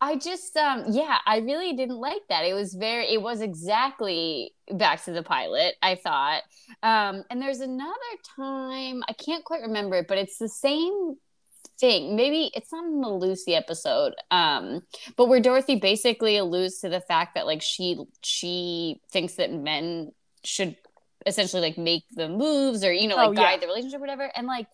I 0.02 0.16
just 0.16 0.56
um 0.56 0.86
yeah, 0.90 1.18
I 1.26 1.40
really 1.40 1.74
didn't 1.74 1.98
like 1.98 2.22
that. 2.30 2.46
It 2.46 2.54
was 2.54 2.74
very 2.74 3.12
it 3.14 3.22
was 3.22 3.42
exactly 3.42 4.54
back 4.72 5.04
to 5.06 5.12
the 5.12 5.24
pilot, 5.24 5.76
I 5.82 5.96
thought. 5.96 6.44
Um 6.84 7.24
and 7.30 7.42
there's 7.42 7.60
another 7.60 7.94
time, 8.36 9.04
I 9.08 9.14
can't 9.14 9.44
quite 9.44 9.62
remember 9.62 9.98
it, 9.98 10.08
but 10.08 10.18
it's 10.18 10.38
the 10.38 10.48
same 10.48 11.16
thing. 11.80 12.16
Maybe 12.16 12.50
it's 12.54 12.72
not 12.72 12.86
in 12.86 13.02
the 13.02 13.10
Lucy 13.10 13.56
episode. 13.56 14.14
Um 14.32 14.84
but 15.18 15.28
where 15.28 15.42
Dorothy 15.42 15.76
basically 15.76 16.38
alludes 16.38 16.80
to 16.80 16.90
the 16.90 17.02
fact 17.02 17.36
that 17.36 17.46
like 17.46 17.62
she 17.62 17.98
she 18.24 19.02
thinks 19.12 19.34
that 19.34 19.52
men 19.52 20.12
should 20.46 20.78
essentially 21.26 21.62
like 21.62 21.78
make 21.78 22.04
the 22.12 22.30
moves 22.30 22.86
or 22.86 22.94
you 22.94 23.10
know 23.10 23.18
like 23.18 23.30
oh, 23.30 23.34
guide 23.34 23.52
yeah. 23.56 23.58
the 23.58 23.68
relationship 23.68 23.98
or 23.98 24.02
whatever 24.02 24.32
and 24.34 24.48
like 24.48 24.68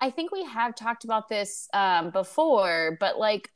I 0.00 0.10
think 0.10 0.30
we 0.30 0.44
have 0.44 0.76
talked 0.76 1.04
about 1.04 1.28
this 1.28 1.68
um 1.74 2.10
before, 2.10 2.96
but 3.00 3.18
like 3.18 3.50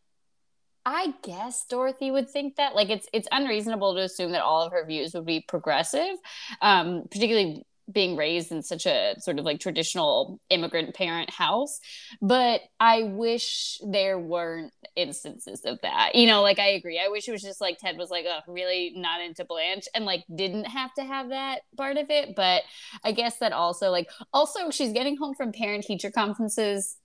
I 0.87 1.15
guess 1.23 1.65
Dorothy 1.69 2.11
would 2.11 2.29
think 2.29 2.57
that. 2.57 2.75
Like 2.75 2.91
it's 2.91 3.09
it's 3.13 3.29
unreasonable 3.33 3.95
to 3.95 4.03
assume 4.03 4.33
that 4.33 4.43
all 4.43 4.63
of 4.63 4.73
her 4.73 4.85
views 4.87 5.15
would 5.15 5.27
be 5.27 5.41
progressive, 5.41 6.17
um, 6.61 7.05
particularly 7.11 7.65
being 7.93 8.17
raised 8.17 8.51
in 8.51 8.63
such 8.63 8.87
a 8.87 9.15
sort 9.19 9.39
of 9.39 9.45
like 9.45 9.61
traditional 9.61 10.41
immigrant 10.49 10.95
parent 10.95 11.31
house. 11.31 11.81
But 12.21 12.63
I 12.81 13.03
wish 13.03 13.79
there 13.87 14.19
weren't 14.19 14.73
instances 14.97 15.63
of 15.65 15.79
that. 15.83 16.15
You 16.15 16.27
know, 16.27 16.43
like 16.43 16.59
I 16.59 16.69
agree. 16.69 17.01
I 17.05 17.09
wish 17.09 17.29
it 17.29 17.33
was 17.33 17.43
just 17.43 17.61
like 17.61 17.79
Ted 17.79 17.99
was 17.99 18.11
like, 18.11 18.25
oh, 18.29 18.41
really 18.51 18.93
not 18.97 19.21
into 19.21 19.45
Blanche 19.45 19.85
and 19.95 20.05
like 20.05 20.25
didn't 20.35 20.65
have 20.65 20.95
to 20.95 21.05
have 21.05 21.31
that 21.31 21.61
part 21.77 21.97
of 21.97 22.11
it. 22.11 22.35
But 22.35 22.63
I 23.03 23.13
guess 23.13 23.39
that 23.39 23.53
also 23.53 23.91
like 23.91 24.09
also 24.33 24.71
she's 24.71 24.93
getting 24.93 25.17
home 25.17 25.35
from 25.35 25.53
parent 25.53 25.85
teacher 25.85 26.11
conferences 26.11 26.97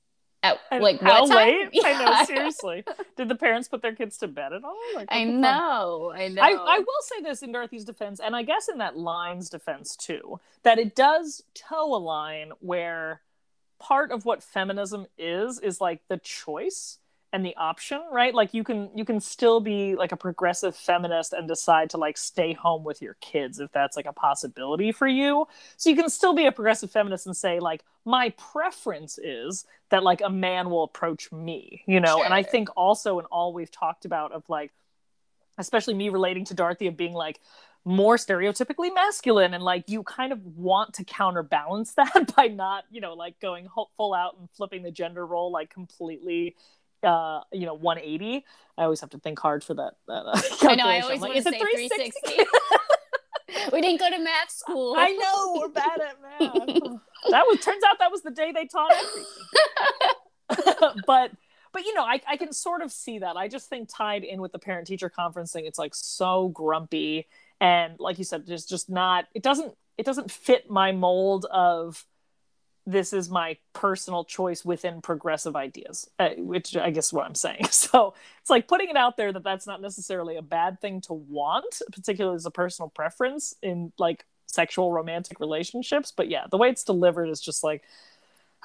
At 0.41 0.57
like 0.71 1.01
how 1.01 1.23
what 1.23 1.29
time? 1.29 1.37
late? 1.37 1.69
I 1.85 2.03
know, 2.03 2.25
seriously. 2.25 2.85
Did 3.17 3.27
the 3.27 3.35
parents 3.35 3.67
put 3.67 3.81
their 3.81 3.93
kids 3.93 4.17
to 4.19 4.27
bed 4.27 4.53
at 4.53 4.63
all? 4.63 4.77
Like, 4.95 5.07
I 5.11 5.25
know. 5.25 6.13
I 6.15 6.29
know. 6.29 6.41
I, 6.41 6.51
I 6.51 6.79
will 6.79 7.01
say 7.01 7.21
this 7.21 7.43
in 7.43 7.51
Dorothy's 7.51 7.83
defense, 7.83 8.21
and 8.21 8.35
I 8.35 8.43
guess 8.43 8.69
in 8.69 8.77
that 8.77 8.97
line's 8.97 9.49
defense 9.49 9.97
too, 9.97 10.39
that 10.63 10.79
it 10.79 10.95
does 10.95 11.43
toe 11.53 11.93
a 11.93 11.97
line 11.97 12.53
where 12.61 13.21
part 13.79 14.11
of 14.11 14.25
what 14.25 14.41
feminism 14.41 15.07
is 15.17 15.59
is 15.59 15.81
like 15.81 16.01
the 16.07 16.17
choice 16.17 16.98
and 17.31 17.45
the 17.45 17.55
option, 17.57 18.01
right? 18.11 18.33
Like 18.33 18.53
you 18.53 18.63
can 18.63 18.89
you 18.95 19.05
can 19.05 19.19
still 19.19 19.59
be 19.59 19.95
like 19.95 20.11
a 20.11 20.17
progressive 20.17 20.75
feminist 20.75 21.33
and 21.33 21.47
decide 21.47 21.89
to 21.91 21.97
like 21.97 22.17
stay 22.17 22.53
home 22.53 22.83
with 22.83 23.01
your 23.01 23.15
kids 23.21 23.59
if 23.59 23.71
that's 23.71 23.95
like 23.95 24.07
a 24.07 24.13
possibility 24.13 24.91
for 24.91 25.07
you. 25.07 25.47
So 25.77 25.89
you 25.89 25.95
can 25.95 26.09
still 26.09 26.33
be 26.33 26.45
a 26.45 26.51
progressive 26.51 26.91
feminist 26.91 27.27
and 27.27 27.37
say 27.37 27.59
like 27.59 27.83
my 28.05 28.29
preference 28.31 29.19
is 29.19 29.65
that 29.89 30.03
like 30.03 30.21
a 30.21 30.29
man 30.29 30.69
will 30.69 30.83
approach 30.83 31.31
me, 31.31 31.83
you 31.85 31.99
know? 31.99 32.23
And 32.23 32.33
I 32.33 32.43
think 32.43 32.69
also 32.75 33.19
in 33.19 33.25
all 33.25 33.53
we've 33.53 33.71
talked 33.71 34.05
about 34.05 34.31
of 34.31 34.43
like 34.49 34.71
especially 35.57 35.93
me 35.93 36.09
relating 36.09 36.45
to 36.45 36.53
Dorothy 36.53 36.87
of 36.87 36.97
being 36.97 37.13
like 37.13 37.39
more 37.85 38.17
stereotypically 38.17 38.93
masculine 38.93 39.53
and 39.53 39.63
like 39.63 39.87
you 39.87 40.03
kind 40.03 40.31
of 40.33 40.45
want 40.57 40.93
to 40.93 41.03
counterbalance 41.03 41.93
that 41.97 42.33
by 42.35 42.47
not 42.47 42.83
you 42.91 42.99
know 43.01 43.13
like 43.13 43.39
going 43.39 43.67
full 43.95 44.13
out 44.13 44.35
and 44.39 44.49
flipping 44.51 44.83
the 44.83 44.91
gender 44.91 45.25
role 45.25 45.51
like 45.51 45.69
completely 45.69 46.55
uh 47.03 47.41
you 47.51 47.65
know 47.65 47.73
180 47.73 48.45
i 48.77 48.83
always 48.83 49.01
have 49.01 49.09
to 49.11 49.19
think 49.19 49.39
hard 49.39 49.63
for 49.63 49.73
that, 49.73 49.93
that 50.07 50.25
uh, 50.25 50.39
I 50.69 50.75
know. 50.75 50.85
I 50.85 50.99
always 50.99 51.21
like, 51.21 51.33
want 51.33 51.45
to 51.45 51.51
say 51.51 51.59
360? 51.59 52.27
360. 52.27 52.45
we 53.73 53.81
didn't 53.81 53.99
go 53.99 54.09
to 54.09 54.19
math 54.19 54.51
school. 54.51 54.95
i 54.97 55.11
know 55.11 55.59
we're 55.59 55.69
bad 55.69 56.01
at 56.01 56.21
math 56.21 56.39
that 57.29 57.45
was 57.47 57.59
turns 57.61 57.83
out 57.89 57.99
that 57.99 58.11
was 58.11 58.21
the 58.21 58.31
day 58.31 58.51
they 58.51 58.65
taught 58.65 58.91
everything 58.91 59.25
but 61.07 61.31
but 61.71 61.85
you 61.85 61.93
know 61.93 62.03
I, 62.03 62.19
I 62.27 62.35
can 62.37 62.51
sort 62.53 62.81
of 62.81 62.91
see 62.91 63.19
that 63.19 63.37
i 63.37 63.47
just 63.47 63.69
think 63.69 63.89
tied 63.95 64.23
in 64.23 64.41
with 64.41 64.51
the 64.51 64.59
parent 64.59 64.87
teacher 64.87 65.09
conference 65.09 65.51
thing 65.51 65.65
it's 65.65 65.79
like 65.79 65.95
so 65.95 66.49
grumpy 66.49 67.27
and 67.61 67.95
like 67.99 68.17
you 68.17 68.23
said 68.23 68.45
there's 68.45 68.65
just 68.65 68.89
not 68.89 69.25
it 69.33 69.43
doesn't 69.43 69.73
it 69.97 70.05
doesn't 70.05 70.31
fit 70.31 70.69
my 70.69 70.91
mold 70.91 71.45
of 71.51 72.05
this 72.85 73.13
is 73.13 73.29
my 73.29 73.57
personal 73.73 74.23
choice 74.23 74.65
within 74.65 75.01
progressive 75.01 75.55
ideas 75.55 76.09
uh, 76.19 76.29
which 76.37 76.75
i 76.77 76.89
guess 76.89 77.13
what 77.13 77.25
i'm 77.25 77.35
saying. 77.35 77.65
So 77.71 78.13
it's 78.41 78.49
like 78.49 78.67
putting 78.67 78.89
it 78.89 78.97
out 78.97 79.17
there 79.17 79.31
that 79.33 79.43
that's 79.43 79.65
not 79.67 79.81
necessarily 79.81 80.35
a 80.35 80.41
bad 80.41 80.79
thing 80.79 81.01
to 81.01 81.13
want 81.13 81.81
particularly 81.91 82.35
as 82.35 82.45
a 82.45 82.51
personal 82.51 82.89
preference 82.89 83.55
in 83.61 83.91
like 83.97 84.25
sexual 84.47 84.91
romantic 84.91 85.39
relationships. 85.39 86.11
But 86.15 86.29
yeah 86.29 86.45
the 86.49 86.57
way 86.57 86.69
it's 86.69 86.83
delivered 86.83 87.29
is 87.29 87.41
just 87.41 87.63
like 87.63 87.83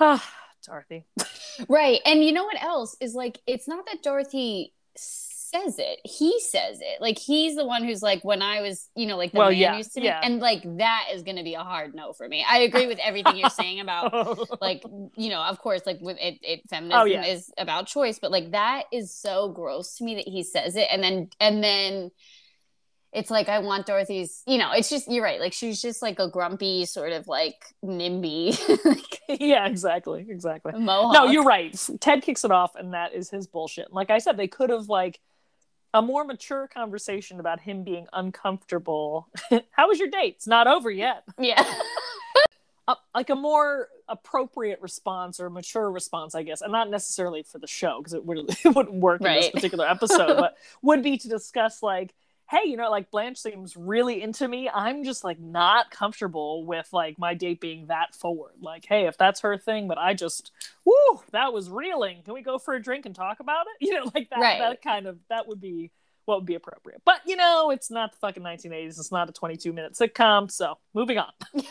ah 0.00 0.24
dorothy. 0.66 1.04
Right. 1.68 2.00
And 2.04 2.24
you 2.24 2.32
know 2.32 2.44
what 2.44 2.62
else 2.62 2.96
is 3.00 3.14
like 3.14 3.40
it's 3.46 3.68
not 3.68 3.86
that 3.86 4.02
Dorothy 4.02 4.72
says 5.54 5.78
it. 5.78 6.00
He 6.04 6.40
says 6.40 6.78
it. 6.80 7.00
Like 7.00 7.18
he's 7.18 7.56
the 7.56 7.64
one 7.66 7.84
who's 7.84 8.02
like 8.02 8.24
when 8.24 8.42
I 8.42 8.60
was, 8.60 8.88
you 8.96 9.06
know, 9.06 9.16
like 9.16 9.32
the 9.32 9.38
Well, 9.38 9.50
man 9.50 9.58
yeah, 9.58 9.76
used 9.76 9.94
to 9.94 10.00
be 10.00 10.06
yeah. 10.06 10.20
and 10.22 10.40
like 10.40 10.62
that 10.78 11.06
is 11.12 11.22
going 11.22 11.36
to 11.36 11.42
be 11.42 11.54
a 11.54 11.60
hard 11.60 11.94
no 11.94 12.12
for 12.12 12.28
me. 12.28 12.44
I 12.48 12.58
agree 12.58 12.86
with 12.86 12.98
everything 12.98 13.36
you're 13.36 13.50
saying 13.50 13.80
about 13.86 14.10
oh. 14.12 14.46
like 14.60 14.82
you 15.16 15.30
know, 15.30 15.42
of 15.42 15.58
course 15.58 15.82
like 15.86 15.98
with 16.00 16.16
it, 16.20 16.38
it 16.42 16.68
feminism 16.68 17.00
Oh, 17.00 17.04
yeah. 17.04 17.24
is 17.24 17.52
about 17.58 17.86
choice, 17.86 18.18
but 18.18 18.30
like 18.30 18.52
that 18.52 18.84
is 18.92 19.14
so 19.14 19.48
gross 19.50 19.96
to 19.98 20.04
me 20.04 20.16
that 20.16 20.28
he 20.28 20.42
says 20.42 20.76
it 20.76 20.88
and 20.90 21.02
then 21.02 21.28
and 21.40 21.62
then 21.62 22.10
it's 23.12 23.30
like 23.30 23.48
I 23.48 23.60
want 23.60 23.86
Dorothy's, 23.86 24.42
you 24.44 24.58
know, 24.58 24.72
it's 24.72 24.90
just 24.90 25.08
you're 25.08 25.22
right. 25.22 25.38
Like 25.38 25.52
she's 25.52 25.80
just 25.80 26.02
like 26.02 26.18
a 26.18 26.28
grumpy 26.28 26.84
sort 26.84 27.12
of 27.12 27.28
like 27.28 27.64
NIMBY 27.84 28.84
like 28.84 29.40
yeah 29.40 29.66
exactly 29.66 30.26
exactly 30.28 30.72
mohawk. 30.78 31.14
no 31.14 31.24
you're 31.30 31.44
right 31.44 31.88
ted 32.00 32.22
kicks 32.22 32.44
it 32.44 32.50
off 32.50 32.74
and 32.76 32.92
that 32.92 33.14
is 33.14 33.30
his 33.30 33.46
bullshit 33.46 33.90
like 33.92 34.10
i 34.10 34.18
said 34.18 34.36
they 34.36 34.46
could 34.46 34.68
have 34.68 34.88
like 34.88 35.18
a 35.94 36.02
more 36.02 36.24
mature 36.24 36.66
conversation 36.66 37.38
about 37.38 37.60
him 37.60 37.84
being 37.84 38.08
uncomfortable. 38.12 39.28
How 39.70 39.88
was 39.88 39.98
your 40.00 40.08
date? 40.08 40.34
It's 40.36 40.46
not 40.46 40.66
over 40.66 40.90
yet. 40.90 41.22
Yeah. 41.38 41.64
uh, 42.88 42.96
like 43.14 43.30
a 43.30 43.36
more 43.36 43.88
appropriate 44.08 44.82
response 44.82 45.38
or 45.38 45.46
a 45.46 45.50
mature 45.50 45.88
response, 45.88 46.34
I 46.34 46.42
guess, 46.42 46.62
and 46.62 46.72
not 46.72 46.90
necessarily 46.90 47.44
for 47.44 47.58
the 47.60 47.68
show 47.68 47.98
because 47.98 48.12
it, 48.12 48.26
would, 48.26 48.38
it 48.64 48.74
wouldn't 48.74 48.96
work 48.96 49.20
in 49.20 49.32
this 49.32 49.50
particular 49.50 49.88
episode, 49.88 50.36
but 50.36 50.56
would 50.82 51.02
be 51.04 51.16
to 51.16 51.28
discuss 51.28 51.80
like, 51.80 52.12
hey, 52.50 52.62
you 52.64 52.76
know, 52.76 52.90
like 52.90 53.10
Blanche 53.10 53.38
seems 53.38 53.76
really 53.76 54.22
into 54.22 54.46
me. 54.46 54.68
I'm 54.68 55.04
just 55.04 55.24
like 55.24 55.40
not 55.40 55.90
comfortable 55.90 56.66
with 56.66 56.88
like 56.92 57.18
my 57.18 57.34
date 57.34 57.60
being 57.60 57.86
that 57.86 58.14
forward. 58.14 58.54
Like, 58.60 58.84
hey, 58.86 59.06
if 59.06 59.16
that's 59.16 59.40
her 59.40 59.56
thing, 59.56 59.88
but 59.88 59.98
I 59.98 60.14
just, 60.14 60.52
whoo, 60.84 61.22
that 61.32 61.52
was 61.52 61.70
reeling. 61.70 62.22
Can 62.22 62.34
we 62.34 62.42
go 62.42 62.58
for 62.58 62.74
a 62.74 62.82
drink 62.82 63.06
and 63.06 63.14
talk 63.14 63.40
about 63.40 63.66
it? 63.66 63.84
You 63.84 63.94
know, 63.94 64.10
like 64.14 64.30
that. 64.30 64.40
Right. 64.40 64.58
That 64.58 64.82
kind 64.82 65.06
of 65.06 65.18
that 65.28 65.46
would 65.46 65.60
be 65.60 65.90
what 66.24 66.38
would 66.38 66.46
be 66.46 66.54
appropriate. 66.54 67.02
But 67.04 67.20
you 67.26 67.36
know, 67.36 67.70
it's 67.70 67.90
not 67.90 68.12
the 68.12 68.18
fucking 68.18 68.42
1980s. 68.42 68.98
It's 68.98 69.12
not 69.12 69.28
a 69.28 69.32
22 69.32 69.72
minute 69.72 69.92
sitcom. 69.92 70.50
So 70.50 70.78
moving 70.94 71.18
on. 71.18 71.32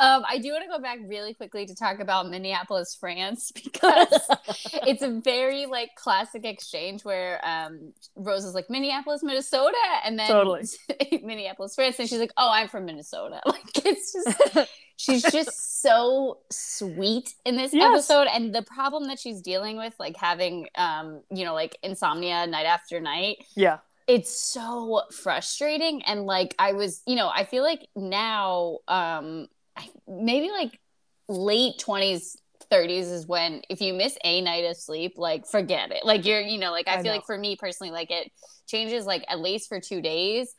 um, 0.00 0.24
I 0.28 0.38
do 0.42 0.52
want 0.52 0.64
to 0.64 0.68
go 0.68 0.78
back 0.80 0.98
really 1.06 1.34
quickly 1.34 1.66
to 1.66 1.74
talk 1.74 2.00
about 2.00 2.28
Minneapolis, 2.28 2.96
France, 2.98 3.52
because 3.64 4.08
it's 4.86 5.02
a 5.02 5.20
very 5.22 5.66
like 5.66 5.94
classic 5.96 6.44
exchange 6.44 7.04
where 7.04 7.40
um, 7.44 7.92
Rose 8.16 8.44
is 8.44 8.54
like 8.54 8.70
Minneapolis, 8.70 9.22
Minnesota, 9.22 9.76
and 10.04 10.18
then 10.18 10.28
Totally. 10.28 10.64
Minneapolis, 11.22 11.74
France, 11.74 11.98
and 11.98 12.08
she's 12.08 12.18
like, 12.18 12.32
"Oh, 12.36 12.50
I'm 12.50 12.68
from 12.68 12.84
Minnesota." 12.86 13.40
Like 13.50 13.84
it's 13.84 14.12
just 14.12 14.70
she's 14.96 15.22
just 15.32 15.82
so 15.82 16.38
sweet 16.52 17.34
in 17.44 17.56
this 17.56 17.72
Yes. 17.74 17.92
episode, 18.10 18.28
and 18.32 18.54
the 18.54 18.62
problem 18.62 19.08
that 19.08 19.18
she's 19.18 19.40
dealing 19.40 19.76
with, 19.76 19.94
like 19.98 20.16
having 20.16 20.68
um, 20.76 21.22
you 21.30 21.44
know, 21.44 21.54
like 21.54 21.76
insomnia 21.82 22.46
night 22.46 22.66
after 22.66 23.00
night, 23.00 23.38
Yeah. 23.56 23.78
It's 24.10 24.36
so 24.36 25.02
frustrating 25.22 26.02
and 26.02 26.26
like 26.26 26.52
i 26.58 26.72
was 26.72 27.00
you 27.06 27.14
know 27.14 27.30
i 27.32 27.44
feel 27.44 27.62
like 27.62 27.86
now 27.94 28.78
um 28.88 29.46
maybe 30.08 30.50
like 30.50 30.80
late 31.28 31.74
20s 31.78 32.36
30s 32.70 33.12
is 33.12 33.26
when 33.26 33.62
if 33.68 33.80
you 33.80 33.94
miss 33.94 34.16
a 34.24 34.40
night 34.40 34.64
of 34.64 34.76
sleep 34.76 35.14
like 35.16 35.46
forget 35.46 35.90
it. 35.90 36.04
Like 36.04 36.24
you're 36.24 36.40
you 36.40 36.58
know 36.58 36.70
like 36.70 36.88
i, 36.88 36.94
I 36.94 36.96
feel 36.96 37.04
know. 37.04 37.12
like 37.12 37.26
for 37.26 37.38
me 37.38 37.56
personally 37.56 37.92
like 37.92 38.10
it 38.10 38.30
changes 38.68 39.06
like 39.06 39.24
at 39.28 39.40
least 39.40 39.68
for 39.68 39.80
two 39.80 40.00
days. 40.00 40.54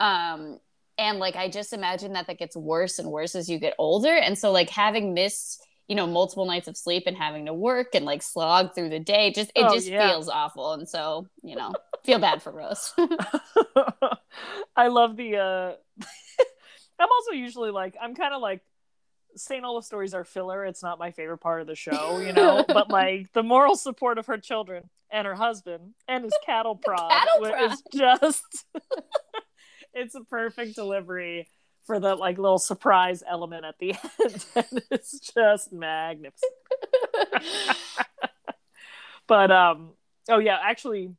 Um 0.00 0.58
and 0.98 1.18
like 1.18 1.36
i 1.36 1.48
just 1.48 1.72
imagine 1.72 2.12
that 2.14 2.26
that 2.26 2.38
gets 2.38 2.56
worse 2.56 2.98
and 2.98 3.10
worse 3.10 3.34
as 3.34 3.48
you 3.48 3.58
get 3.58 3.74
older. 3.78 4.12
And 4.12 4.38
so 4.38 4.52
like 4.52 4.70
having 4.70 5.14
missed 5.14 5.64
you 5.88 5.94
know 5.94 6.06
multiple 6.06 6.46
nights 6.46 6.68
of 6.68 6.76
sleep 6.76 7.04
and 7.06 7.16
having 7.16 7.46
to 7.46 7.54
work 7.54 7.94
and 7.94 8.04
like 8.04 8.22
slog 8.22 8.74
through 8.74 8.88
the 8.88 8.98
day 9.00 9.30
just 9.32 9.50
it 9.54 9.64
Oh, 9.64 9.74
just 9.74 9.88
yeah. 9.88 10.08
feels 10.10 10.28
awful 10.28 10.72
and 10.72 10.88
so 10.88 11.28
you 11.42 11.54
know 11.56 11.74
feel 12.04 12.18
bad 12.18 12.42
for 12.42 12.50
rose 12.52 12.92
I 14.76 14.88
love 14.88 15.16
the 15.16 15.36
uh 15.36 15.72
I'm 16.98 17.08
also 17.10 17.32
usually 17.32 17.70
like 17.70 17.94
I'm 18.00 18.14
kind 18.14 18.34
of 18.34 18.40
like 18.40 18.62
saying 19.36 19.64
all 19.64 19.76
the 19.76 19.82
stories 19.82 20.14
are 20.14 20.24
filler. 20.24 20.64
It's 20.64 20.82
not 20.82 20.98
my 20.98 21.10
favorite 21.10 21.38
part 21.38 21.60
of 21.60 21.66
the 21.66 21.74
show, 21.74 22.20
you 22.20 22.32
know. 22.32 22.64
but 22.66 22.88
like 22.88 23.30
the 23.34 23.42
moral 23.42 23.76
support 23.76 24.16
of 24.16 24.26
her 24.26 24.38
children 24.38 24.88
and 25.10 25.26
her 25.26 25.34
husband 25.34 25.92
and 26.08 26.24
his 26.24 26.32
cattle 26.46 26.74
prod 26.74 27.10
cattle 27.10 27.50
prod. 27.50 27.72
is 27.72 27.82
just 27.92 28.64
it's 29.94 30.14
a 30.14 30.22
perfect 30.24 30.74
delivery 30.74 31.48
for 31.86 32.00
the 32.00 32.14
like 32.14 32.36
little 32.38 32.58
surprise 32.58 33.22
element 33.26 33.64
at 33.64 33.78
the 33.78 33.90
end. 34.24 34.44
and 34.54 34.82
it's 34.90 35.18
just 35.20 35.72
magnificent. 35.72 36.52
but 39.26 39.50
um 39.50 39.90
oh 40.28 40.38
yeah 40.38 40.58
actually 40.62 41.14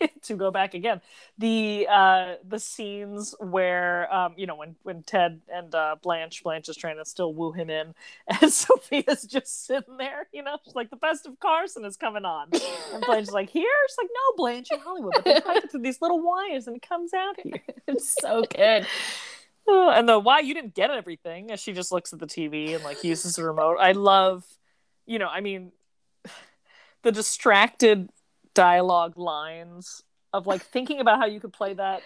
to 0.22 0.34
go 0.34 0.50
back 0.50 0.74
again. 0.74 1.00
The 1.38 1.86
uh 1.90 2.34
the 2.46 2.58
scenes 2.58 3.34
where 3.38 4.12
um 4.12 4.34
you 4.36 4.46
know 4.46 4.54
when 4.56 4.76
when 4.82 5.02
ted 5.02 5.40
and 5.52 5.74
uh 5.74 5.96
blanche 6.02 6.42
blanche 6.42 6.68
is 6.68 6.76
trying 6.76 6.96
to 6.96 7.04
still 7.04 7.34
woo 7.34 7.52
him 7.52 7.70
in 7.70 7.94
and 8.28 8.52
sophia's 8.52 9.22
just 9.24 9.66
sitting 9.66 9.96
there 9.96 10.28
you 10.32 10.42
know 10.42 10.58
she's 10.64 10.74
like 10.74 10.90
the 10.90 10.96
best 10.96 11.26
of 11.26 11.38
carson 11.40 11.84
is 11.84 11.96
coming 11.96 12.24
on. 12.24 12.48
And 12.92 13.04
blanche's 13.04 13.32
like 13.32 13.50
here? 13.50 13.66
She's 13.88 13.98
like 13.98 14.10
no 14.12 14.36
blanche 14.36 14.68
in 14.72 14.80
hollywood 14.80 15.12
but 15.14 15.24
they 15.24 15.40
pipe 15.44 15.64
it 15.64 15.70
through 15.70 15.82
these 15.82 16.00
little 16.00 16.20
wires 16.22 16.66
and 16.66 16.76
it 16.76 16.86
comes 16.86 17.12
out 17.14 17.40
here. 17.40 17.62
It's 17.86 18.14
so 18.20 18.44
good. 18.54 18.86
Oh, 19.66 19.90
and 19.90 20.08
the 20.08 20.18
why 20.18 20.40
you 20.40 20.54
didn't 20.54 20.74
get 20.74 20.90
everything? 20.90 21.50
As 21.50 21.60
she 21.60 21.72
just 21.72 21.92
looks 21.92 22.12
at 22.12 22.18
the 22.18 22.26
tv 22.26 22.74
and 22.74 22.82
like 22.84 23.04
uses 23.04 23.36
the 23.36 23.44
remote. 23.44 23.76
I 23.78 23.92
love 23.92 24.44
you 25.10 25.18
know 25.18 25.28
i 25.28 25.40
mean 25.40 25.72
the 27.02 27.12
distracted 27.12 28.08
dialogue 28.54 29.16
lines 29.16 30.02
of 30.32 30.46
like 30.46 30.62
thinking 30.62 31.00
about 31.00 31.18
how 31.18 31.26
you 31.26 31.40
could 31.40 31.52
play 31.52 31.74
that 31.74 32.02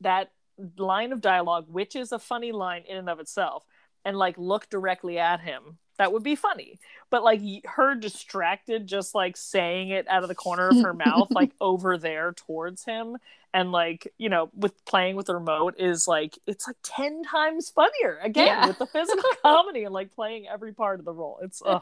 that 0.00 0.30
line 0.76 1.12
of 1.12 1.20
dialogue 1.20 1.66
which 1.68 1.96
is 1.96 2.12
a 2.12 2.18
funny 2.18 2.52
line 2.52 2.82
in 2.88 2.96
and 2.96 3.10
of 3.10 3.18
itself 3.18 3.64
and 4.04 4.16
like 4.16 4.36
look 4.38 4.68
directly 4.68 5.18
at 5.18 5.40
him. 5.40 5.78
That 5.96 6.12
would 6.12 6.24
be 6.24 6.34
funny. 6.34 6.78
But 7.10 7.22
like 7.22 7.40
her 7.64 7.94
distracted 7.94 8.86
just 8.86 9.14
like 9.14 9.36
saying 9.36 9.90
it 9.90 10.08
out 10.08 10.22
of 10.22 10.28
the 10.28 10.34
corner 10.34 10.68
of 10.68 10.80
her 10.80 10.92
mouth 11.06 11.28
like 11.30 11.52
over 11.60 11.96
there 11.96 12.32
towards 12.32 12.84
him 12.84 13.16
and 13.52 13.70
like 13.70 14.12
you 14.18 14.28
know 14.28 14.50
with 14.54 14.84
playing 14.84 15.14
with 15.14 15.26
the 15.26 15.34
remote 15.34 15.76
is 15.78 16.08
like 16.08 16.36
it's 16.48 16.66
like 16.66 16.76
10 16.82 17.22
times 17.22 17.70
funnier 17.70 18.18
again 18.22 18.46
yeah. 18.46 18.66
with 18.66 18.78
the 18.78 18.86
physical 18.86 19.22
comedy 19.42 19.84
and 19.84 19.94
like 19.94 20.12
playing 20.12 20.48
every 20.48 20.72
part 20.72 20.98
of 20.98 21.04
the 21.04 21.12
role. 21.12 21.38
It's 21.42 21.62
uh, 21.64 21.80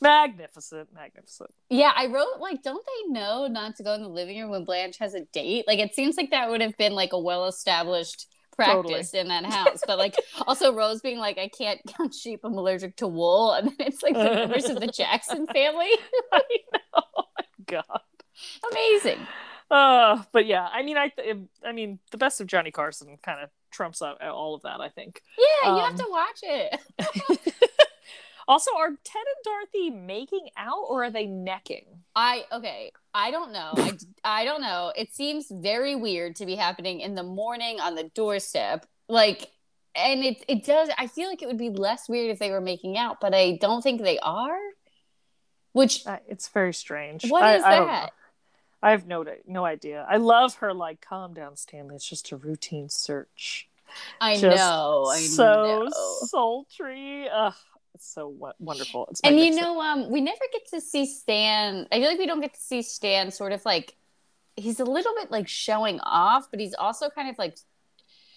magnificent 0.00 0.88
magnificent 0.94 1.50
yeah 1.70 1.92
i 1.96 2.06
wrote 2.06 2.38
like 2.40 2.62
don't 2.62 2.84
they 2.84 3.12
know 3.12 3.46
not 3.46 3.76
to 3.76 3.82
go 3.82 3.94
in 3.94 4.02
the 4.02 4.08
living 4.08 4.40
room 4.40 4.50
when 4.50 4.64
blanche 4.64 4.98
has 4.98 5.14
a 5.14 5.20
date 5.32 5.64
like 5.66 5.78
it 5.78 5.94
seems 5.94 6.16
like 6.16 6.30
that 6.30 6.50
would 6.50 6.60
have 6.60 6.76
been 6.76 6.92
like 6.92 7.12
a 7.12 7.18
well 7.18 7.46
established 7.46 8.26
practice 8.56 9.10
totally. 9.12 9.20
in 9.20 9.28
that 9.28 9.44
house. 9.44 9.80
But 9.86 9.98
like 9.98 10.16
also 10.46 10.74
Rose 10.74 11.00
being 11.00 11.18
like, 11.18 11.38
I 11.38 11.48
can't 11.48 11.80
count 11.96 12.14
sheep, 12.14 12.40
I'm 12.42 12.54
allergic 12.54 12.96
to 12.96 13.06
wool. 13.06 13.52
And 13.52 13.68
then 13.68 13.86
it's 13.86 14.02
like 14.02 14.14
the 14.14 14.24
members 14.24 14.64
of 14.64 14.80
the 14.80 14.86
Jackson 14.92 15.46
family. 15.46 15.90
I 16.32 16.42
know. 16.72 17.02
Oh 17.16 17.24
my 17.38 17.44
God. 17.66 18.00
Amazing. 18.72 19.26
Uh, 19.70 20.22
but 20.32 20.46
yeah, 20.46 20.68
I 20.72 20.82
mean, 20.82 20.96
I, 20.96 21.08
th- 21.08 21.36
I 21.64 21.72
mean, 21.72 21.98
the 22.10 22.18
best 22.18 22.40
of 22.40 22.46
Johnny 22.46 22.70
Carson 22.70 23.18
kind 23.22 23.42
of 23.42 23.50
trumps 23.72 24.00
out 24.00 24.22
all 24.22 24.54
of 24.54 24.62
that. 24.62 24.80
I 24.80 24.88
think. 24.88 25.20
Yeah, 25.36 25.74
you 25.74 25.80
um, 25.80 25.90
have 25.90 25.98
to 25.98 26.06
watch 26.08 26.40
it. 26.42 27.54
Also, 28.48 28.70
are 28.76 28.88
Ted 28.88 29.22
and 29.22 29.44
Dorothy 29.44 29.90
making 29.90 30.48
out 30.56 30.84
or 30.88 31.04
are 31.04 31.10
they 31.10 31.26
necking? 31.26 31.84
I 32.14 32.44
okay. 32.52 32.92
I 33.12 33.30
don't 33.30 33.52
know. 33.52 33.72
I, 33.76 33.92
I 34.24 34.44
don't 34.44 34.60
know. 34.60 34.92
It 34.96 35.14
seems 35.14 35.46
very 35.50 35.96
weird 35.96 36.36
to 36.36 36.46
be 36.46 36.54
happening 36.54 37.00
in 37.00 37.14
the 37.14 37.22
morning 37.22 37.80
on 37.80 37.94
the 37.94 38.04
doorstep. 38.14 38.86
Like, 39.08 39.50
and 39.94 40.24
it 40.24 40.44
it 40.46 40.64
does. 40.64 40.90
I 40.96 41.08
feel 41.08 41.28
like 41.28 41.42
it 41.42 41.46
would 41.46 41.58
be 41.58 41.70
less 41.70 42.08
weird 42.08 42.30
if 42.30 42.38
they 42.38 42.50
were 42.50 42.60
making 42.60 42.96
out, 42.96 43.20
but 43.20 43.34
I 43.34 43.58
don't 43.60 43.82
think 43.82 44.02
they 44.02 44.18
are. 44.20 44.58
Which 45.72 46.06
uh, 46.06 46.18
it's 46.28 46.48
very 46.48 46.72
strange. 46.72 47.28
What 47.28 47.42
I, 47.42 47.56
is 47.56 47.62
that? 47.62 48.12
I, 48.82 48.88
I 48.88 48.90
have 48.92 49.06
no 49.06 49.24
no 49.46 49.64
idea. 49.64 50.06
I 50.08 50.18
love 50.18 50.56
her. 50.56 50.72
Like, 50.72 51.00
calm 51.00 51.34
down, 51.34 51.56
Stanley. 51.56 51.96
It's 51.96 52.08
just 52.08 52.30
a 52.30 52.36
routine 52.36 52.88
search. 52.88 53.68
I 54.20 54.34
just 54.38 54.56
know. 54.56 55.06
I 55.06 55.18
so 55.18 55.84
know. 55.84 55.90
sultry. 56.26 57.28
Ugh, 57.28 57.54
it's 57.96 58.12
so 58.12 58.28
what 58.28 58.56
wonderful. 58.60 59.08
It's 59.10 59.22
and 59.22 59.40
you 59.40 59.54
know, 59.54 59.80
um, 59.80 60.10
we 60.10 60.20
never 60.20 60.42
get 60.52 60.68
to 60.74 60.82
see 60.82 61.06
Stan. 61.06 61.86
I 61.90 61.96
feel 61.98 62.08
like 62.08 62.18
we 62.18 62.26
don't 62.26 62.42
get 62.42 62.52
to 62.52 62.60
see 62.60 62.82
Stan 62.82 63.30
sort 63.30 63.52
of 63.52 63.64
like 63.64 63.96
he's 64.54 64.80
a 64.80 64.84
little 64.84 65.14
bit 65.14 65.30
like 65.30 65.48
showing 65.48 65.98
off, 66.00 66.50
but 66.50 66.60
he's 66.60 66.74
also 66.74 67.08
kind 67.08 67.30
of 67.30 67.38
like 67.38 67.56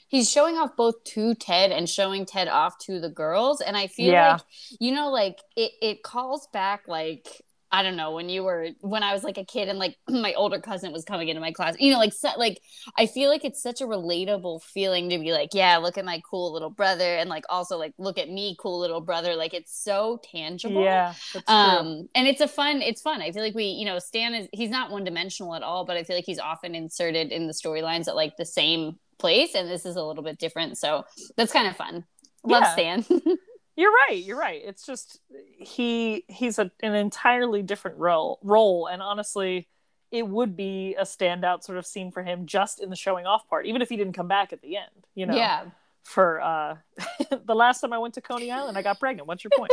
he's 0.08 0.32
showing 0.32 0.56
off 0.56 0.78
both 0.78 1.04
to 1.04 1.36
Ted 1.36 1.72
and 1.72 1.89
showing 1.89 2.25
Ted 2.25 2.48
off 2.48 2.78
to 2.80 3.01
the 3.01 3.10
girls. 3.10 3.60
And 3.60 3.75
I 3.75 3.88
feel 3.88 4.13
yeah. 4.13 4.34
like 4.34 4.42
you 4.80 4.94
know, 4.94 5.10
like 5.10 5.39
it 5.58 5.72
it 5.82 6.04
calls 6.04 6.48
back 6.54 6.88
like 6.88 7.28
I 7.72 7.84
don't 7.84 7.96
know 7.96 8.12
when 8.12 8.30
you 8.30 8.44
were 8.44 8.70
when 8.82 9.04
I 9.04 9.14
was 9.14 9.24
like 9.24 9.38
a 9.38 9.46
kid 9.46 9.70
and 9.70 9.78
like 9.78 9.98
my 10.10 10.34
older 10.34 10.60
cousin 10.60 10.92
was 10.92 11.06
coming 11.06 11.30
into 11.30 11.42
my 11.42 11.52
class. 11.52 11.76
You 11.80 11.92
know, 11.92 12.00
like 12.00 12.14
so, 12.14 12.30
like 12.38 12.62
I 12.98 13.06
feel 13.06 13.30
like 13.30 13.46
it's 13.46 13.62
such 13.62 13.82
a 13.82 13.86
relatable 13.86 14.64
feeling 14.64 15.10
to 15.10 15.20
be 15.20 15.32
like, 15.32 15.50
yeah, 15.54 15.78
look 15.78 15.98
at 15.98 16.06
my 16.06 16.22
cool 16.30 16.52
little 16.52 16.70
brother, 16.70 17.16
and 17.18 17.30
like 17.30 17.46
also 17.50 17.78
like 17.78 17.94
look 17.98 18.18
at 18.18 18.30
me, 18.30 18.56
cool 18.60 18.80
little 18.80 19.02
brother. 19.02 19.36
Like 19.36 19.54
it's 19.54 19.76
so 19.76 20.20
tangible. 20.32 20.84
Yeah. 20.84 21.14
Um, 21.48 22.10
and 22.16 22.28
it's 22.28 22.42
a 22.42 22.48
fun. 22.48 22.82
It's 22.82 23.02
fun. 23.02 23.22
I 23.22 23.32
feel 23.32 23.44
like 23.44 23.56
we, 23.56 23.66
you 23.66 23.86
know, 23.86 24.00
Stan 24.00 24.34
is 24.34 24.48
he's 24.52 24.70
not 24.70 24.92
one 24.92 25.04
dimensional 25.04 25.56
at 25.56 25.64
all, 25.64 25.86
but 25.86 25.98
I 25.98 26.04
feel 26.04 26.16
like 26.16 26.26
he's 26.26 26.40
often 26.40 26.76
inserted 26.76 27.32
in 27.32 27.48
the 27.48 27.54
storylines 27.54 28.08
at 28.08 28.16
like 28.16 28.38
the 28.38 28.46
same 28.46 28.98
place, 29.20 29.54
and 29.54 29.70
this 29.70 29.86
is 29.86 29.96
a 29.96 30.04
little 30.04 30.24
bit 30.24 30.40
different. 30.40 30.78
So 30.78 31.06
that's 31.36 31.54
kind 31.54 31.68
of 31.68 31.76
fun. 31.76 32.06
Love 32.44 32.64
yeah. 32.64 33.02
Stan. 33.02 33.06
You're 33.79 33.93
right. 34.09 34.21
You're 34.21 34.38
right. 34.38 34.62
It's 34.62 34.86
just 34.86 35.21
he 35.57 36.25
he's 36.27 36.59
a, 36.59 36.69
an 36.83 36.95
entirely 36.95 37.63
different 37.63 37.98
role 37.98 38.38
role, 38.43 38.88
and 38.88 39.01
honestly, 39.01 39.69
it 40.12 40.27
would 40.27 40.57
be 40.57 40.95
a 41.00 41.03
standout 41.03 41.63
sort 41.63 41.77
of 41.77 41.86
scene 41.86 42.12
for 42.12 42.21
him 42.21 42.45
just 42.45 42.81
in 42.81 42.89
the 42.89 42.98
showing 42.98 43.25
off 43.25 43.48
part, 43.48 43.67
even 43.67 43.81
if 43.81 43.88
he 43.88 43.95
didn't 43.95 44.12
come 44.12 44.27
back 44.27 44.51
at 44.51 44.62
the 44.62 44.75
end. 44.75 45.07
You 45.15 45.27
know. 45.27 45.36
Yeah. 45.38 45.67
For 46.03 46.41
uh, 46.41 46.75
the 47.45 47.55
last 47.55 47.79
time 47.79 47.93
I 47.93 48.00
went 48.00 48.15
to 48.15 48.21
Coney 48.21 48.51
Island, 48.51 48.77
I 48.77 48.81
got 48.81 49.00
pregnant. 49.00 49.29
What's 49.29 49.45
your 49.45 49.51
point? 49.55 49.71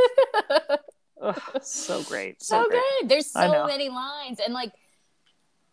Ugh, 1.20 1.40
so 1.60 2.04
great. 2.04 2.40
So, 2.40 2.62
so 2.62 2.68
great. 2.68 2.82
good. 3.00 3.08
There's 3.08 3.32
so 3.32 3.66
many 3.66 3.88
lines, 3.88 4.38
and 4.38 4.54
like 4.54 4.70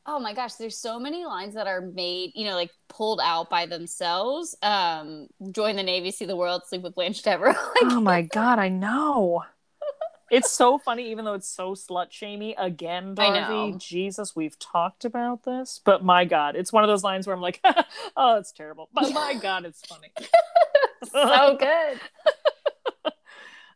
oh 0.05 0.19
my 0.19 0.33
gosh 0.33 0.55
there's 0.55 0.77
so 0.77 0.99
many 0.99 1.25
lines 1.25 1.53
that 1.53 1.67
are 1.67 1.81
made 1.81 2.31
you 2.35 2.45
know 2.45 2.55
like 2.55 2.71
pulled 2.89 3.19
out 3.23 3.49
by 3.49 3.65
themselves. 3.65 4.55
Um 4.61 5.27
join 5.51 5.75
the 5.75 5.83
navy 5.83 6.11
see 6.11 6.25
the 6.25 6.35
world 6.35 6.63
sleep 6.67 6.81
with 6.81 6.95
blanche 6.95 7.21
devereaux 7.21 7.53
like, 7.81 7.93
oh 7.93 8.01
my 8.01 8.21
god 8.33 8.59
i 8.59 8.69
know. 8.69 9.43
It's 10.31 10.51
so 10.51 10.77
funny 10.85 11.11
even 11.11 11.25
though 11.25 11.35
it's 11.35 11.47
so 11.47 11.73
slut 11.73 12.11
shamey. 12.11 12.55
Again 12.57 13.15
dorothy 13.15 13.77
jesus 13.77 14.35
we've 14.35 14.57
talked 14.59 15.05
about 15.05 15.43
this 15.43 15.79
but 15.83 16.03
my 16.03 16.25
god 16.25 16.55
it's 16.55 16.73
one 16.73 16.83
of 16.83 16.89
those 16.89 17.03
lines 17.03 17.27
where 17.27 17.35
i'm 17.35 17.41
like 17.41 17.61
oh 18.17 18.37
it's 18.37 18.51
terrible 18.51 18.89
but 18.93 19.13
my 19.13 19.35
god 19.41 19.65
it's 19.65 19.81
funny. 19.85 20.11
So 21.11 21.57
good. 21.57 21.99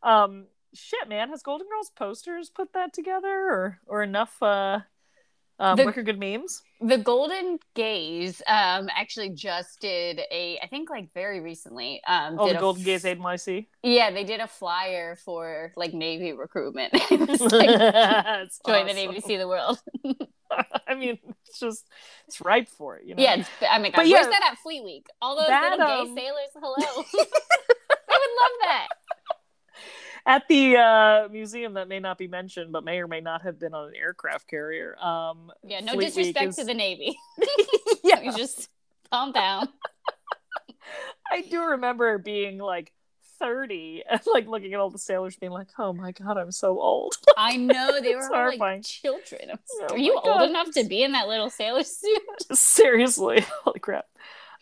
Um 0.04 0.46
shit 0.74 1.10
man 1.10 1.30
has 1.30 1.42
golden 1.42 1.68
girls 1.68 1.90
posters 1.90 2.50
put 2.50 2.74
that 2.74 2.94
together 2.94 3.30
or 3.30 3.80
or 3.88 4.04
enough 4.04 4.42
uh 4.44 4.80
um, 5.60 5.76
the, 5.76 5.86
Wicker 5.86 6.04
Good 6.04 6.20
memes. 6.20 6.62
The 6.82 6.98
Golden 6.98 7.58
Gays 7.74 8.42
um, 8.48 8.90
actually 8.96 9.30
just 9.30 9.80
did 9.80 10.22
a, 10.32 10.60
I 10.62 10.68
think 10.68 10.90
like 10.90 11.12
very 11.14 11.40
recently. 11.40 12.02
Um, 12.08 12.38
oh, 12.40 12.54
the 12.54 12.60
Golden 12.60 12.84
Gays 12.84 13.04
NYC. 13.04 13.68
Yeah, 13.82 14.12
they 14.12 14.24
did 14.24 14.40
a 14.40 14.48
flyer 14.48 15.16
for 15.16 15.74
like 15.76 15.94
Navy 15.94 16.34
recruitment. 16.34 16.94
like, 17.10 17.10
join 17.10 17.40
awesome. 17.40 18.88
the 18.88 18.94
Navy, 18.94 19.20
see 19.22 19.38
the 19.38 19.48
world. 19.48 19.80
I 20.88 20.96
mean, 20.96 21.18
it's 21.46 21.60
just 21.60 21.86
it's 22.28 22.40
ripe 22.40 22.70
for 22.70 22.98
it, 22.98 23.06
you 23.06 23.16
know. 23.16 23.24
Yeah, 23.24 23.40
it's, 23.40 23.50
I 23.68 23.80
mean, 23.80 23.92
but 23.96 24.08
yeah, 24.08 24.18
where's 24.18 24.28
that 24.28 24.50
at 24.52 24.58
Fleet 24.60 24.84
Week? 24.84 25.08
All 25.22 25.36
those 25.36 25.48
that, 25.48 25.72
little 25.72 25.86
gay 25.88 26.10
um, 26.10 26.16
sailors, 26.16 26.50
hello. 26.54 26.76
I 26.78 28.20
would 28.20 28.34
love 28.40 28.52
that 28.62 28.88
at 30.28 30.46
the 30.50 30.76
uh, 30.76 31.30
museum 31.32 31.74
that 31.76 31.88
may 31.88 32.00
not 32.00 32.18
be 32.18 32.28
mentioned, 32.28 32.74
but 32.74 32.84
may 32.84 33.00
or 33.00 33.08
may 33.08 33.22
not 33.22 33.44
have 33.44 33.58
been 33.58 33.74
on 33.74 33.88
an 33.88 33.96
aircraft 33.96 34.48
carrier. 34.48 34.98
Um, 35.00 35.52
yeah, 35.64 35.80
no 35.80 35.94
Fleet 35.94 36.08
disrespect 36.08 36.50
is... 36.50 36.56
to 36.58 36.66
the 36.66 36.74
Navy. 36.74 37.18
yeah, 38.04 38.22
you 38.22 38.36
just 38.36 38.70
calm 39.10 39.32
down. 39.32 39.70
I 41.32 41.42
do 41.42 41.64
remember 41.64 42.18
being 42.18 42.58
like 42.58 42.92
30 43.40 44.04
and 44.10 44.22
like 44.34 44.48
looking 44.48 44.74
at 44.74 44.80
all 44.80 44.90
the 44.90 45.00
sailors 45.00 45.38
being 45.38 45.52
like, 45.52 45.70
oh 45.80 45.94
my 45.94 46.12
god, 46.12 46.38
I'm 46.38 46.52
so 46.52 46.80
old. 46.80 47.16
I 47.38 47.56
know 47.56 48.02
they 48.02 48.16
were 48.16 48.36
all, 48.36 48.58
like 48.58 48.84
children. 48.84 49.52
Oh 49.54 49.88
are 49.92 49.98
you 49.98 50.20
old 50.22 50.50
enough 50.50 50.72
to 50.72 50.84
be 50.84 51.04
in 51.04 51.14
that 51.14 51.30
little 51.30 51.50
sailor 51.50 51.84
suit? 51.84 52.22
Seriously, 52.52 53.46
holy 53.64 53.80
crap. 53.80 54.06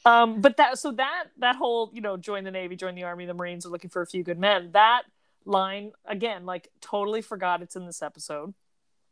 Um, 0.06 0.41
but 0.41 0.58
that 0.58 0.78
so 0.78 0.91
that 0.91 1.25
that 1.39 1.56
whole 1.56 1.89
you 1.93 2.01
know 2.01 2.17
join 2.17 2.43
the 2.43 2.51
navy, 2.51 2.75
join 2.75 2.93
the 2.93 3.04
army, 3.04 3.25
the 3.25 3.34
marines 3.34 3.65
are 3.65 3.69
looking 3.69 3.89
for 3.89 4.04
a 4.04 4.08
few 4.08 4.23
good 4.23 4.38
men. 4.38 4.69
That 4.73 5.04
line 5.45 5.91
again 6.05 6.45
like 6.45 6.69
totally 6.81 7.21
forgot 7.21 7.62
it's 7.62 7.75
in 7.75 7.86
this 7.86 8.01
episode. 8.01 8.53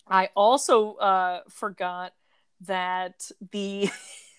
I 0.07 0.29
also 0.35 0.95
uh 0.95 1.41
forgot 1.49 2.13
that 2.61 3.31
the 3.51 3.89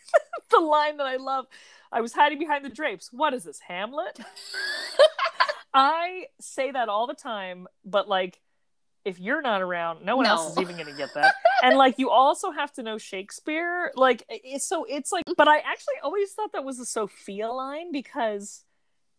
the 0.50 0.58
line 0.58 0.96
that 0.96 1.06
i 1.06 1.16
love 1.16 1.46
i 1.92 2.00
was 2.00 2.12
hiding 2.12 2.38
behind 2.38 2.64
the 2.64 2.68
drapes. 2.68 3.10
What 3.12 3.34
is 3.34 3.44
this 3.44 3.60
hamlet? 3.60 4.18
I 5.76 6.26
say 6.40 6.70
that 6.70 6.88
all 6.88 7.06
the 7.06 7.14
time 7.14 7.66
but 7.84 8.08
like 8.08 8.40
if 9.04 9.18
you're 9.18 9.42
not 9.42 9.60
around 9.60 10.04
no 10.04 10.16
one 10.16 10.24
no. 10.24 10.30
else 10.30 10.52
is 10.52 10.58
even 10.58 10.76
going 10.76 10.86
to 10.86 10.96
get 10.96 11.12
that. 11.14 11.34
And 11.62 11.76
like 11.76 11.98
you 11.98 12.10
also 12.10 12.50
have 12.50 12.72
to 12.74 12.82
know 12.82 12.98
shakespeare 12.98 13.90
like 13.96 14.24
it's 14.28 14.66
so 14.66 14.84
it's 14.84 15.10
like 15.12 15.24
but 15.36 15.48
i 15.48 15.58
actually 15.58 15.94
always 16.02 16.32
thought 16.32 16.52
that 16.52 16.64
was 16.64 16.78
a 16.78 16.86
sophia 16.86 17.50
line 17.50 17.90
because 17.90 18.64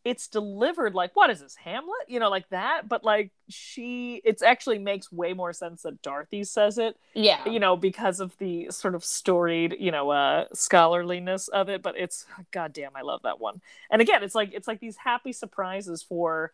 it's 0.05 0.27
delivered 0.27 0.93
like 0.93 1.15
what 1.15 1.31
is 1.31 1.41
this 1.41 1.55
hamlet? 1.55 2.05
You 2.07 2.19
know 2.19 2.29
like 2.29 2.47
that 2.49 2.87
but 2.87 3.03
like 3.03 3.31
she 3.49 4.21
it's 4.23 4.43
actually 4.43 4.77
makes 4.77 5.11
way 5.11 5.33
more 5.33 5.51
sense 5.51 5.81
that 5.81 6.01
dorothy 6.01 6.43
says 6.43 6.77
it 6.77 6.95
yeah. 7.13 7.47
you 7.49 7.59
know 7.59 7.75
because 7.75 8.19
of 8.19 8.37
the 8.37 8.67
sort 8.69 8.95
of 8.95 9.03
storied 9.03 9.75
you 9.79 9.91
know 9.91 10.11
uh 10.11 10.45
scholarliness 10.53 11.47
of 11.47 11.67
it 11.67 11.81
but 11.81 11.97
it's 11.97 12.25
god 12.51 12.71
damn 12.71 12.95
i 12.95 13.01
love 13.01 13.21
that 13.23 13.41
one. 13.41 13.61
And 13.89 14.01
again 14.01 14.23
it's 14.23 14.35
like 14.35 14.53
it's 14.53 14.67
like 14.67 14.79
these 14.79 14.95
happy 14.95 15.33
surprises 15.33 16.03
for 16.03 16.53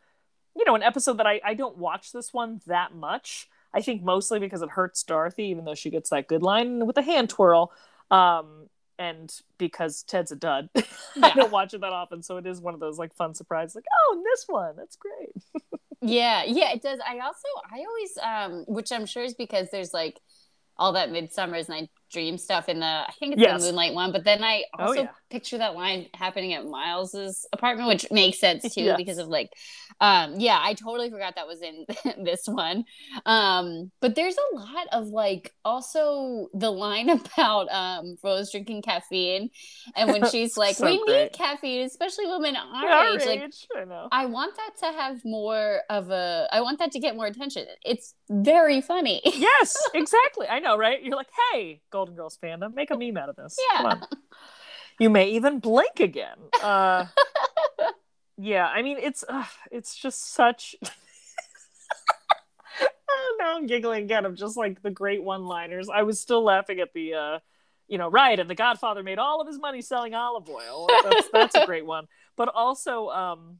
you 0.55 0.63
know 0.65 0.75
an 0.75 0.83
episode 0.83 1.17
that 1.17 1.27
i 1.27 1.41
i 1.43 1.53
don't 1.53 1.77
watch 1.77 2.11
this 2.11 2.33
one 2.33 2.61
that 2.65 2.95
much. 2.95 3.49
I 3.73 3.81
think 3.81 4.03
mostly 4.03 4.39
because 4.39 4.61
it 4.61 4.69
hurts 4.69 5.03
dorothy 5.03 5.45
even 5.45 5.65
though 5.65 5.75
she 5.75 5.89
gets 5.89 6.09
that 6.09 6.27
good 6.27 6.41
line 6.41 6.85
with 6.85 6.95
the 6.95 7.01
hand 7.01 7.29
twirl. 7.29 7.71
Um 8.09 8.69
and 9.01 9.33
because 9.57 10.03
Ted's 10.03 10.31
a 10.31 10.35
dud, 10.35 10.69
yeah. 10.75 10.83
I 11.23 11.33
don't 11.33 11.51
watch 11.51 11.73
it 11.73 11.81
that 11.81 11.91
often, 11.91 12.21
so 12.21 12.37
it 12.37 12.45
is 12.45 12.61
one 12.61 12.75
of 12.75 12.79
those 12.79 12.99
like 12.99 13.15
fun 13.15 13.33
surprises. 13.33 13.73
Like, 13.75 13.85
oh, 13.91 14.15
and 14.15 14.23
this 14.23 14.45
one, 14.47 14.75
that's 14.77 14.95
great. 14.95 15.63
yeah, 16.01 16.43
yeah, 16.43 16.71
it 16.71 16.83
does. 16.83 16.99
I 17.05 17.17
also, 17.17 17.47
I 17.71 17.83
always, 17.89 18.17
um, 18.21 18.65
which 18.67 18.91
I'm 18.91 19.07
sure 19.07 19.23
is 19.23 19.33
because 19.33 19.69
there's 19.71 19.91
like 19.91 20.19
all 20.77 20.93
that 20.93 21.11
Midsummer's 21.11 21.67
Night 21.67 21.89
dream 22.11 22.37
stuff 22.37 22.69
in 22.69 22.79
the 22.79 22.85
I 22.85 23.11
think 23.19 23.33
it's 23.33 23.41
Yes. 23.41 23.61
the 23.61 23.67
Moonlight 23.67 23.93
one, 23.93 24.11
but 24.11 24.23
then 24.23 24.43
I 24.43 24.63
Oh, 24.77 24.83
also 24.85 25.03
yeah. 25.03 25.09
picture 25.29 25.57
that 25.57 25.75
line 25.75 26.07
happening 26.13 26.53
at 26.53 26.65
Miles's 26.65 27.45
apartment, 27.53 27.87
which 27.87 28.05
makes 28.11 28.39
sense 28.39 28.63
too 28.73 28.81
Yes. 28.83 28.97
because 28.97 29.17
of 29.17 29.27
like, 29.27 29.49
um, 29.99 30.35
yeah, 30.39 30.59
I 30.61 30.73
totally 30.73 31.09
forgot 31.09 31.35
that 31.35 31.47
was 31.47 31.61
in 31.61 31.85
this 32.25 32.43
one. 32.45 32.83
Um, 33.25 33.91
but 34.01 34.15
there's 34.15 34.35
a 34.35 34.55
lot 34.55 34.87
of 34.91 35.07
like 35.07 35.53
also 35.63 36.47
the 36.53 36.71
line 36.71 37.09
about 37.35 37.67
um 37.71 38.15
Rose 38.23 38.51
drinking 38.51 38.81
caffeine, 38.81 39.49
and 39.95 40.09
when 40.11 40.25
she's 40.25 40.57
like, 40.57 40.75
So 40.75 40.85
"We 40.85 41.03
great. 41.05 41.23
need 41.23 41.33
caffeine, 41.33 41.81
especially 41.85 42.27
women 42.27 42.55
our 42.55 42.89
Our 42.89 43.05
age," 43.17 43.25
like. 43.25 43.39
I. 43.39 43.47
I 44.11 44.25
want 44.25 44.55
that 44.57 44.71
to 44.87 44.97
have 44.97 45.21
more 45.25 45.81
of 45.89 46.09
a. 46.11 46.47
I 46.51 46.61
want 46.61 46.79
that 46.79 46.91
to 46.91 46.99
get 46.99 47.15
more 47.15 47.25
attention. 47.25 47.65
It's 47.83 48.13
very 48.29 48.81
funny. 48.81 49.21
yes, 49.25 49.75
exactly. 49.93 50.47
I 50.47 50.59
know, 50.59 50.77
right? 50.77 51.01
You're 51.03 51.15
like, 51.15 51.29
hey, 51.53 51.81
Golden 52.01 52.15
Girls 52.15 52.35
fandom, 52.41 52.73
make 52.73 52.89
a 52.89 52.97
meme 52.97 53.15
out 53.15 53.29
of 53.29 53.35
this. 53.35 53.55
Come 53.77 53.85
Yeah. 53.85 53.91
on. 53.91 54.01
You 54.97 55.11
may 55.11 55.29
even 55.31 55.59
blink 55.59 55.99
again. 55.99 56.37
Uh, 56.63 57.05
yeah, 58.39 58.65
I 58.65 58.81
mean, 58.81 58.97
it's 58.99 59.23
uh, 59.29 59.45
it's 59.71 59.95
just 59.95 60.33
such. 60.33 60.75
Oh, 63.13 63.35
now 63.39 63.57
I'm 63.57 63.67
giggling 63.67 64.05
again 64.05 64.25
I'm 64.25 64.37
just 64.37 64.55
like 64.55 64.81
the 64.81 64.89
great 64.89 65.21
one-liners. 65.21 65.89
I 65.89 66.03
was 66.03 66.17
still 66.19 66.43
laughing 66.45 66.79
at 66.79 66.93
the, 66.93 67.13
uh, 67.13 67.39
you 67.89 67.97
know, 67.97 68.09
right, 68.09 68.39
and 68.39 68.49
the 68.49 68.55
Godfather 68.55 69.03
made 69.03 69.19
all 69.19 69.41
of 69.41 69.47
his 69.47 69.59
money 69.59 69.81
selling 69.81 70.15
olive 70.15 70.49
oil. 70.49 70.87
That's, 71.03 71.27
that's 71.27 71.55
a 71.55 71.65
great 71.65 71.85
one. 71.85 72.07
But 72.37 72.47
also, 72.55 73.09
um, 73.09 73.59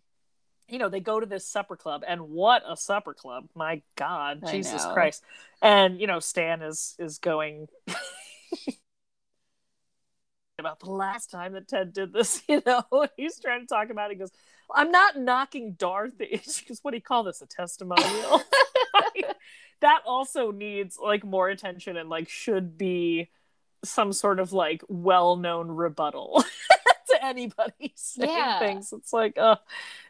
you 0.70 0.80
know, 0.80 0.88
they 0.88 1.02
go 1.02 1.20
to 1.20 1.26
this 1.26 1.46
supper 1.46 1.76
club, 1.76 2.04
and 2.08 2.30
what 2.30 2.64
a 2.66 2.78
supper 2.78 3.14
club! 3.14 3.50
My 3.54 3.82
God, 3.98 4.42
I 4.46 4.52
Jesus 4.52 4.86
know. 4.86 4.94
Christ! 4.94 5.22
And 5.62 6.00
you 6.00 6.08
know, 6.08 6.20
Stan 6.20 6.62
is 6.62 6.96
is 6.98 7.18
going 7.20 7.68
about 10.62 10.80
the 10.80 10.90
last 10.92 11.30
time 11.30 11.54
that 11.54 11.68
Ted 11.68 11.92
did 11.94 12.14
this. 12.14 12.42
You 12.50 12.62
know, 12.66 12.84
he's 13.18 13.40
trying 13.40 13.62
to 13.62 13.68
talk 13.68 13.90
about. 13.90 14.12
It. 14.12 14.14
He 14.16 14.20
goes, 14.20 14.32
"I'm 14.74 14.92
not 14.92 15.18
knocking 15.18 15.74
Dorothy." 15.74 16.42
She 16.50 16.66
goes, 16.66 16.80
"What 16.82 16.92
do 16.92 16.98
you 16.98 17.02
call 17.02 17.24
this? 17.24 17.42
A 17.42 17.46
testimonial?" 17.48 18.42
that 19.82 20.02
also 20.06 20.52
needs 20.52 20.98
like 21.02 21.24
more 21.24 21.50
attention 21.50 21.98
and 21.98 22.10
like 22.10 22.30
should 22.30 22.78
be 22.78 23.30
some 23.84 24.14
sort 24.14 24.40
of 24.40 24.54
like 24.54 24.84
well-known 24.88 25.70
rebuttal 25.70 26.44
to 27.10 27.26
anybody 27.26 27.92
saying 27.96 28.30
Yeah. 28.30 28.60
things. 28.60 28.94
It's 28.94 29.12
like, 29.12 29.38
uh, 29.40 29.56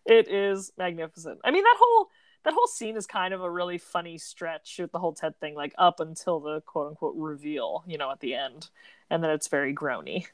it 0.06 0.28
is 0.28 0.74
magnificent. 0.78 1.40
I 1.46 1.52
mean, 1.52 1.64
that 1.64 1.78
whole 1.80 2.10
that 2.44 2.54
whole 2.54 2.68
scene 2.68 2.98
is 2.98 3.06
kind 3.06 3.34
of 3.34 3.42
a 3.42 3.50
really 3.50 3.78
funny 3.78 4.18
stretch 4.18 4.78
with 4.80 4.92
the 4.92 5.00
whole 5.00 5.14
Ted 5.14 5.40
thing, 5.40 5.56
like 5.56 5.74
up 5.78 6.00
until 6.00 6.40
the 6.40 6.62
quote 6.62 6.90
unquote 6.90 7.16
reveal, 7.16 7.84
you 7.88 7.98
know, 7.98 8.12
at 8.12 8.20
the 8.20 8.34
end, 8.34 8.70
and 9.10 9.24
then 9.24 9.32
it's 9.32 9.48
very 9.48 9.74
groany. 9.74 10.26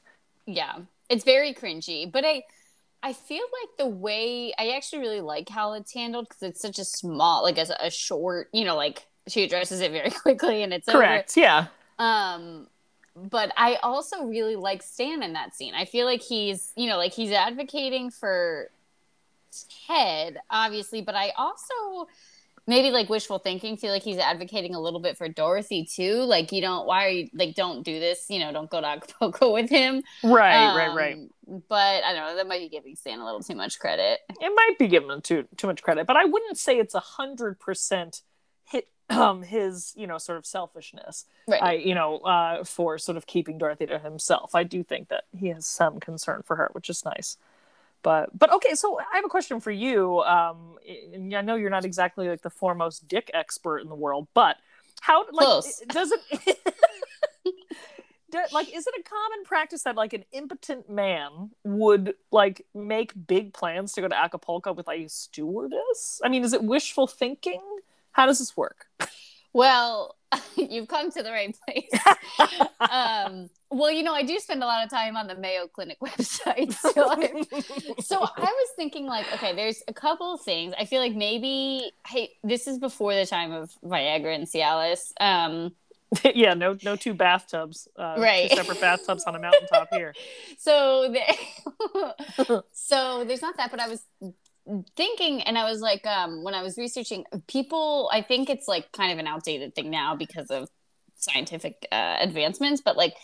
Yeah, 0.46 0.78
it's 1.10 1.24
very 1.24 1.52
cringy, 1.52 2.10
but 2.10 2.24
I 2.24 2.44
I 3.02 3.12
feel 3.12 3.44
like 3.62 3.76
the 3.78 3.86
way 3.86 4.52
I 4.58 4.70
actually 4.70 5.00
really 5.00 5.20
like 5.20 5.48
how 5.48 5.74
it's 5.74 5.92
handled 5.92 6.28
because 6.28 6.42
it's 6.42 6.60
such 6.60 6.78
a 6.78 6.84
small, 6.84 7.42
like 7.42 7.58
a, 7.58 7.66
a 7.80 7.90
short, 7.90 8.48
you 8.52 8.64
know, 8.64 8.76
like 8.76 9.06
she 9.28 9.44
addresses 9.44 9.80
it 9.80 9.92
very 9.92 10.10
quickly 10.22 10.62
and 10.62 10.72
it's 10.72 10.88
over. 10.88 10.98
Correct. 10.98 11.36
Yeah. 11.36 11.66
Um, 11.98 12.66
but 13.14 13.52
I 13.56 13.76
also 13.76 14.24
really 14.24 14.56
like 14.56 14.82
Stan 14.82 15.22
in 15.22 15.32
that 15.34 15.54
scene. 15.54 15.74
I 15.74 15.84
feel 15.84 16.06
like 16.06 16.22
he's, 16.22 16.72
you 16.76 16.88
know, 16.88 16.96
like 16.96 17.12
he's 17.12 17.32
advocating 17.32 18.10
for 18.10 18.70
Ted, 19.86 20.38
obviously, 20.50 21.02
but 21.02 21.14
I 21.14 21.30
also 21.36 22.08
maybe 22.66 22.90
like 22.90 23.08
wishful 23.08 23.38
thinking 23.38 23.78
feel 23.78 23.90
like 23.90 24.02
he's 24.02 24.18
advocating 24.18 24.74
a 24.74 24.80
little 24.80 25.00
bit 25.00 25.16
for 25.16 25.26
Dorothy 25.26 25.84
too. 25.84 26.16
Like, 26.24 26.52
you 26.52 26.60
don't, 26.60 26.86
why 26.86 27.06
are 27.06 27.08
you 27.08 27.28
like, 27.32 27.54
don't 27.54 27.82
do 27.82 27.98
this, 27.98 28.26
you 28.28 28.38
know, 28.38 28.52
don't 28.52 28.68
go 28.68 28.80
to 28.80 28.86
Acapulco 28.86 29.52
with 29.54 29.70
him. 29.70 30.02
Right. 30.22 30.74
right. 30.76 30.94
Right. 30.94 31.14
Um, 31.14 31.62
But 31.68 32.04
I 32.04 32.12
don't 32.12 32.26
know, 32.26 32.36
that 32.36 32.46
might 32.46 32.60
be 32.60 32.68
giving 32.68 32.94
Stan 32.94 33.20
a 33.20 33.24
little 33.24 33.40
too 33.40 33.54
much 33.54 33.78
credit. 33.78 34.20
it 34.28 34.52
might 34.54 34.78
be 34.78 34.86
giving 34.86 35.10
him 35.10 35.22
too 35.22 35.46
too 35.56 35.66
much 35.66 35.82
credit, 35.82 36.06
but 36.06 36.16
I 36.16 36.26
wouldn't 36.26 36.58
say 36.58 36.78
it's 36.78 36.94
a 36.94 37.00
hundred 37.00 37.58
percent 37.58 38.20
hit 38.64 38.88
um 39.10 39.42
his 39.42 39.94
you 39.96 40.06
know 40.06 40.18
sort 40.18 40.36
of 40.36 40.44
selfishness. 40.44 41.24
Right. 41.46 41.62
I 41.62 41.72
you 41.72 41.94
know 41.94 42.18
uh 42.18 42.64
for 42.64 42.98
sort 42.98 43.16
of 43.16 43.26
keeping 43.26 43.56
Dorothy 43.56 43.86
to 43.86 43.98
himself. 43.98 44.54
I 44.54 44.64
do 44.64 44.82
think 44.82 45.08
that 45.08 45.24
he 45.34 45.48
has 45.48 45.64
some 45.66 46.00
concern 46.00 46.42
for 46.44 46.56
her, 46.56 46.68
which 46.72 46.90
is 46.90 47.02
nice. 47.02 47.38
But 48.08 48.30
but 48.38 48.50
okay, 48.54 48.74
so 48.74 48.98
I 48.98 49.16
have 49.16 49.26
a 49.26 49.28
question 49.28 49.60
for 49.60 49.70
you. 49.70 50.20
Um, 50.20 50.78
and 51.12 51.34
I 51.34 51.42
know 51.42 51.56
you're 51.56 51.68
not 51.68 51.84
exactly 51.84 52.26
like 52.26 52.40
the 52.40 52.48
foremost 52.48 53.06
dick 53.06 53.30
expert 53.34 53.80
in 53.80 53.90
the 53.90 53.94
world, 53.94 54.28
but 54.32 54.56
how 55.02 55.26
like 55.30 55.46
Close. 55.46 55.82
does 55.88 56.10
it? 56.10 56.58
do- 58.30 58.38
like 58.50 58.74
is 58.74 58.86
it 58.86 58.94
a 58.98 59.02
common 59.02 59.44
practice 59.44 59.82
that 59.82 59.94
like 59.94 60.14
an 60.14 60.24
impotent 60.32 60.88
man 60.88 61.50
would 61.64 62.14
like 62.32 62.64
make 62.74 63.12
big 63.26 63.52
plans 63.52 63.92
to 63.92 64.00
go 64.00 64.08
to 64.08 64.18
acapulco 64.18 64.72
with 64.72 64.86
like, 64.86 65.00
a 65.00 65.08
stewardess 65.08 66.20
i 66.24 66.28
mean 66.28 66.44
is 66.44 66.52
it 66.52 66.62
wishful 66.62 67.06
thinking 67.06 67.62
how 68.12 68.26
does 68.26 68.38
this 68.38 68.54
work 68.54 68.86
Well, 69.54 70.14
you've 70.56 70.88
come 70.88 71.10
to 71.10 71.22
the 71.22 71.30
right 71.30 71.56
place. 71.66 71.90
um, 72.80 73.48
well, 73.70 73.90
you 73.90 74.02
know, 74.02 74.14
I 74.14 74.22
do 74.22 74.38
spend 74.38 74.62
a 74.62 74.66
lot 74.66 74.84
of 74.84 74.90
time 74.90 75.16
on 75.16 75.26
the 75.26 75.34
Mayo 75.36 75.66
Clinic 75.66 75.98
website. 76.02 76.72
So, 76.74 77.10
I, 77.10 77.42
so 78.00 78.22
I 78.22 78.40
was 78.40 78.68
thinking, 78.76 79.06
like, 79.06 79.32
okay, 79.34 79.54
there's 79.54 79.82
a 79.88 79.92
couple 79.92 80.34
of 80.34 80.40
things. 80.42 80.74
I 80.78 80.84
feel 80.84 81.00
like 81.00 81.14
maybe, 81.14 81.90
hey, 82.06 82.30
this 82.42 82.66
is 82.66 82.78
before 82.78 83.14
the 83.14 83.26
time 83.26 83.52
of 83.52 83.70
Viagra 83.84 84.34
and 84.34 84.46
Cialis. 84.46 85.12
Um, 85.20 85.72
yeah 86.34 86.54
no 86.54 86.74
no 86.84 86.96
two 86.96 87.12
bathtubs 87.12 87.86
uh, 87.98 88.14
Right. 88.16 88.48
two 88.48 88.56
separate 88.56 88.80
bathtubs 88.80 89.24
on 89.24 89.36
a 89.36 89.38
mountaintop 89.38 89.88
here 89.92 90.14
so, 90.56 91.12
the, 91.12 92.64
so 92.72 93.24
there's 93.26 93.42
not 93.42 93.58
that, 93.58 93.70
but 93.70 93.78
I 93.78 93.88
was 93.88 94.02
thinking, 94.96 95.42
and 95.42 95.58
I 95.58 95.64
was 95.70 95.80
like, 95.80 96.06
um, 96.06 96.42
when 96.44 96.54
I 96.54 96.62
was 96.62 96.76
researching, 96.78 97.24
people, 97.46 98.10
I 98.12 98.22
think 98.22 98.50
it's 98.50 98.68
like 98.68 98.90
kind 98.92 99.12
of 99.12 99.18
an 99.18 99.26
outdated 99.26 99.74
thing 99.74 99.90
now 99.90 100.14
because 100.16 100.50
of 100.50 100.68
scientific 101.16 101.86
uh, 101.92 102.16
advancements, 102.20 102.80
but 102.84 102.96
like 102.96 103.14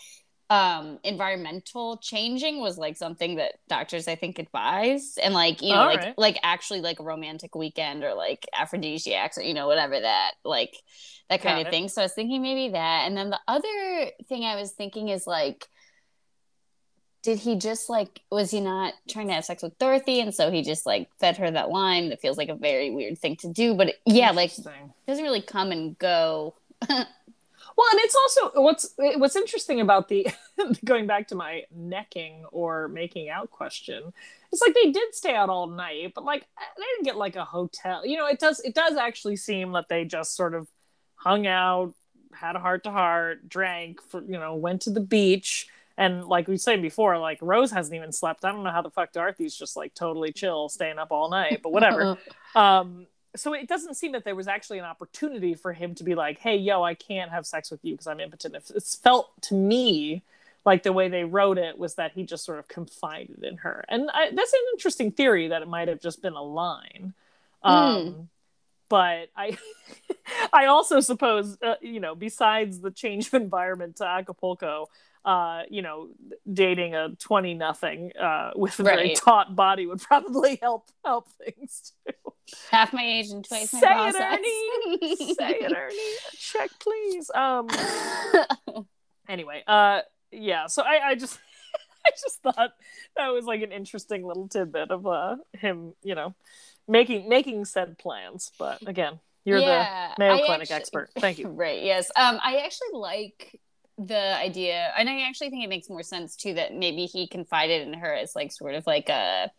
um 0.51 0.99
environmental 1.03 1.97
changing 1.97 2.59
was 2.59 2.77
like 2.77 2.95
something 2.95 3.37
that 3.37 3.53
doctors 3.67 4.07
i 4.07 4.13
think 4.15 4.37
advise 4.37 5.17
and 5.23 5.33
like 5.33 5.59
you 5.63 5.73
know 5.73 5.79
All 5.79 5.87
like 5.87 6.01
right. 6.01 6.13
like 6.17 6.37
actually 6.43 6.81
like 6.81 6.99
a 6.99 7.03
romantic 7.03 7.55
weekend 7.55 8.03
or 8.03 8.13
like 8.13 8.45
aphrodisiacs 8.55 9.39
or 9.39 9.41
you 9.41 9.55
know 9.55 9.65
whatever 9.65 9.99
that 9.99 10.33
like 10.43 10.75
that 11.31 11.41
kind 11.41 11.55
Got 11.55 11.61
of 11.61 11.67
it. 11.67 11.71
thing 11.71 11.89
so 11.89 12.01
i 12.01 12.05
was 12.05 12.13
thinking 12.13 12.43
maybe 12.43 12.73
that 12.73 13.07
and 13.07 13.17
then 13.17 13.31
the 13.31 13.39
other 13.47 14.11
thing 14.29 14.43
i 14.43 14.55
was 14.55 14.71
thinking 14.71 15.09
is 15.09 15.25
like 15.25 15.67
did 17.25 17.39
he 17.39 17.55
just 17.55 17.89
like 17.89 18.21
was 18.31 18.51
he 18.51 18.61
not 18.61 18.93
trying 19.09 19.27
to 19.27 19.33
have 19.33 19.43
sex 19.43 19.63
with 19.63 19.77
dorothy 19.79 20.19
and 20.19 20.33
so 20.33 20.51
he 20.51 20.61
just 20.61 20.85
like 20.85 21.09
fed 21.19 21.35
her 21.35 21.49
that 21.49 21.69
line 21.69 22.09
that 22.09 22.21
feels 22.21 22.37
like 22.37 22.49
a 22.49 22.55
very 22.55 22.91
weird 22.91 23.17
thing 23.17 23.35
to 23.35 23.47
do 23.51 23.73
but 23.73 23.95
yeah 24.05 24.29
like 24.29 24.51
doesn't 25.07 25.23
really 25.23 25.41
come 25.41 25.71
and 25.71 25.97
go 25.97 26.53
Well, 27.77 27.87
and 27.91 27.99
it's 28.01 28.15
also 28.15 28.61
what's 28.61 28.93
what's 28.97 29.35
interesting 29.35 29.81
about 29.81 30.07
the 30.07 30.27
going 30.85 31.07
back 31.07 31.27
to 31.29 31.35
my 31.35 31.63
necking 31.75 32.45
or 32.51 32.87
making 32.87 33.29
out 33.29 33.51
question. 33.51 34.13
It's 34.51 34.61
like 34.61 34.73
they 34.73 34.91
did 34.91 35.13
stay 35.13 35.35
out 35.35 35.49
all 35.49 35.67
night, 35.67 36.13
but 36.15 36.23
like 36.23 36.47
they 36.57 36.83
didn't 36.83 37.03
get 37.03 37.17
like 37.17 37.35
a 37.35 37.43
hotel. 37.43 38.05
You 38.05 38.17
know, 38.17 38.27
it 38.27 38.39
does 38.39 38.61
it 38.61 38.75
does 38.75 38.95
actually 38.95 39.35
seem 39.35 39.73
that 39.73 39.89
they 39.89 40.05
just 40.05 40.37
sort 40.37 40.53
of 40.53 40.69
hung 41.15 41.47
out, 41.47 41.93
had 42.33 42.55
a 42.55 42.59
heart 42.59 42.85
to 42.85 42.91
heart, 42.91 43.49
drank, 43.49 44.01
for 44.01 44.21
you 44.21 44.39
know, 44.39 44.55
went 44.55 44.83
to 44.83 44.89
the 44.89 45.01
beach. 45.01 45.67
And 45.97 46.25
like 46.25 46.47
we 46.47 46.57
said 46.57 46.81
before, 46.81 47.17
like 47.17 47.39
Rose 47.41 47.71
hasn't 47.71 47.95
even 47.95 48.11
slept. 48.11 48.43
I 48.43 48.51
don't 48.51 48.63
know 48.63 48.71
how 48.71 48.81
the 48.81 48.89
fuck 48.89 49.13
Dorothy's 49.13 49.55
just 49.55 49.77
like 49.77 49.93
totally 49.93 50.33
chill, 50.33 50.67
staying 50.69 50.99
up 50.99 51.11
all 51.11 51.29
night, 51.29 51.61
but 51.63 51.71
whatever. 51.71 52.17
Um, 52.55 53.07
so 53.35 53.51
it 53.53 53.67
doesn't 53.67 53.95
seem 53.95 54.13
that 54.13 54.23
there 54.23 54.33
was 54.33 54.47
actually 54.47 54.79
an 54.79 54.85
opportunity 54.85 55.55
for 55.55 55.73
him 55.73 55.93
to 55.95 56.05
be 56.05 56.15
like, 56.15 56.39
"Hey, 56.39 56.55
yo, 56.55 56.83
I 56.83 56.93
can't 56.93 57.31
have 57.31 57.45
sex 57.45 57.69
with 57.69 57.83
you 57.83 57.93
because 57.93 58.07
I'm 58.07 58.21
impotent." 58.21 58.55
It 58.55 58.71
it's 58.73 58.95
felt 58.95 59.29
to 59.41 59.53
me 59.55 60.23
like 60.65 60.83
the 60.83 60.93
way 60.93 61.09
they 61.09 61.25
wrote 61.25 61.57
it 61.57 61.77
was 61.77 61.95
that 61.95 62.13
he 62.13 62.23
just 62.23 62.45
sort 62.45 62.59
of 62.59 62.69
confided 62.69 63.43
in 63.43 63.57
her, 63.57 63.83
and 63.89 64.09
I, 64.13 64.31
that's 64.31 64.53
an 64.53 64.59
interesting 64.73 65.11
theory 65.11 65.49
that 65.49 65.61
it 65.61 65.67
might 65.67 65.89
have 65.89 65.99
just 65.99 66.21
been 66.21 66.31
a 66.33 66.41
line. 66.41 67.13
Um, 67.61 68.29
But 68.87 69.29
I, 69.35 69.57
I 70.53 70.67
also 70.67 70.99
suppose, 70.99 71.57
uh, 71.61 71.75
you 71.81 71.99
know, 71.99 72.15
besides 72.15 72.79
the 72.79 72.91
change 72.91 73.27
of 73.27 73.33
environment 73.41 73.97
to 73.97 74.05
Acapulco, 74.05 74.87
uh, 75.25 75.63
you 75.69 75.81
know, 75.81 76.09
dating 76.51 76.95
a 76.95 77.09
twenty 77.19 77.53
nothing 77.55 78.11
uh, 78.17 78.51
with 78.55 78.79
a 78.79 78.83
very 78.83 79.15
taut 79.15 79.55
body 79.55 79.85
would 79.87 79.99
probably 80.01 80.57
help 80.61 80.87
help 81.03 81.27
things 81.43 81.91
too. 82.07 82.13
half 82.71 82.93
my 82.93 83.03
age 83.03 83.29
and 83.31 83.43
twice 83.43 83.73
my 83.73 83.79
Say 83.79 84.09
it. 84.09 84.15
Ernie. 84.21 85.15
Say 85.33 85.57
it, 85.61 85.73
Ernie. 85.75 85.95
Check, 86.37 86.69
please. 86.79 87.29
Um. 87.33 87.67
Anyway, 89.27 89.63
uh, 89.65 90.01
yeah. 90.31 90.67
So 90.67 90.83
I, 90.83 90.99
I 91.09 91.15
just, 91.15 91.39
I 92.05 92.11
just 92.11 92.43
thought 92.43 92.73
that 93.17 93.27
was 93.29 93.45
like 93.45 93.63
an 93.63 93.71
interesting 93.71 94.23
little 94.23 94.47
tidbit 94.47 94.91
of 94.91 95.07
uh 95.07 95.37
him, 95.53 95.93
you 96.03 96.13
know, 96.13 96.35
making 96.87 97.27
making 97.27 97.65
said 97.65 97.97
plans. 97.97 98.51
But 98.59 98.87
again, 98.87 99.19
you're 99.43 99.57
Yeah, 99.57 100.13
the 100.15 100.23
Mayo 100.23 100.33
I 100.35 100.45
Clinic 100.45 100.61
actu- 100.69 100.73
expert. 100.75 101.09
Thank 101.17 101.39
you. 101.39 101.47
right. 101.47 101.81
Yes. 101.81 102.11
Um, 102.15 102.39
I 102.43 102.57
actually 102.65 102.89
like 102.93 103.59
the 103.97 104.37
idea, 104.37 104.91
and 104.97 105.09
I 105.09 105.21
actually 105.21 105.49
think 105.49 105.63
it 105.63 105.69
makes 105.69 105.89
more 105.89 106.03
sense 106.03 106.35
too 106.35 106.53
that 106.55 106.73
maybe 106.73 107.05
he 107.05 107.27
confided 107.27 107.87
in 107.87 107.93
her 107.93 108.13
as 108.13 108.35
like 108.35 108.51
sort 108.51 108.75
of 108.75 108.85
like 108.85 109.09
a 109.09 109.49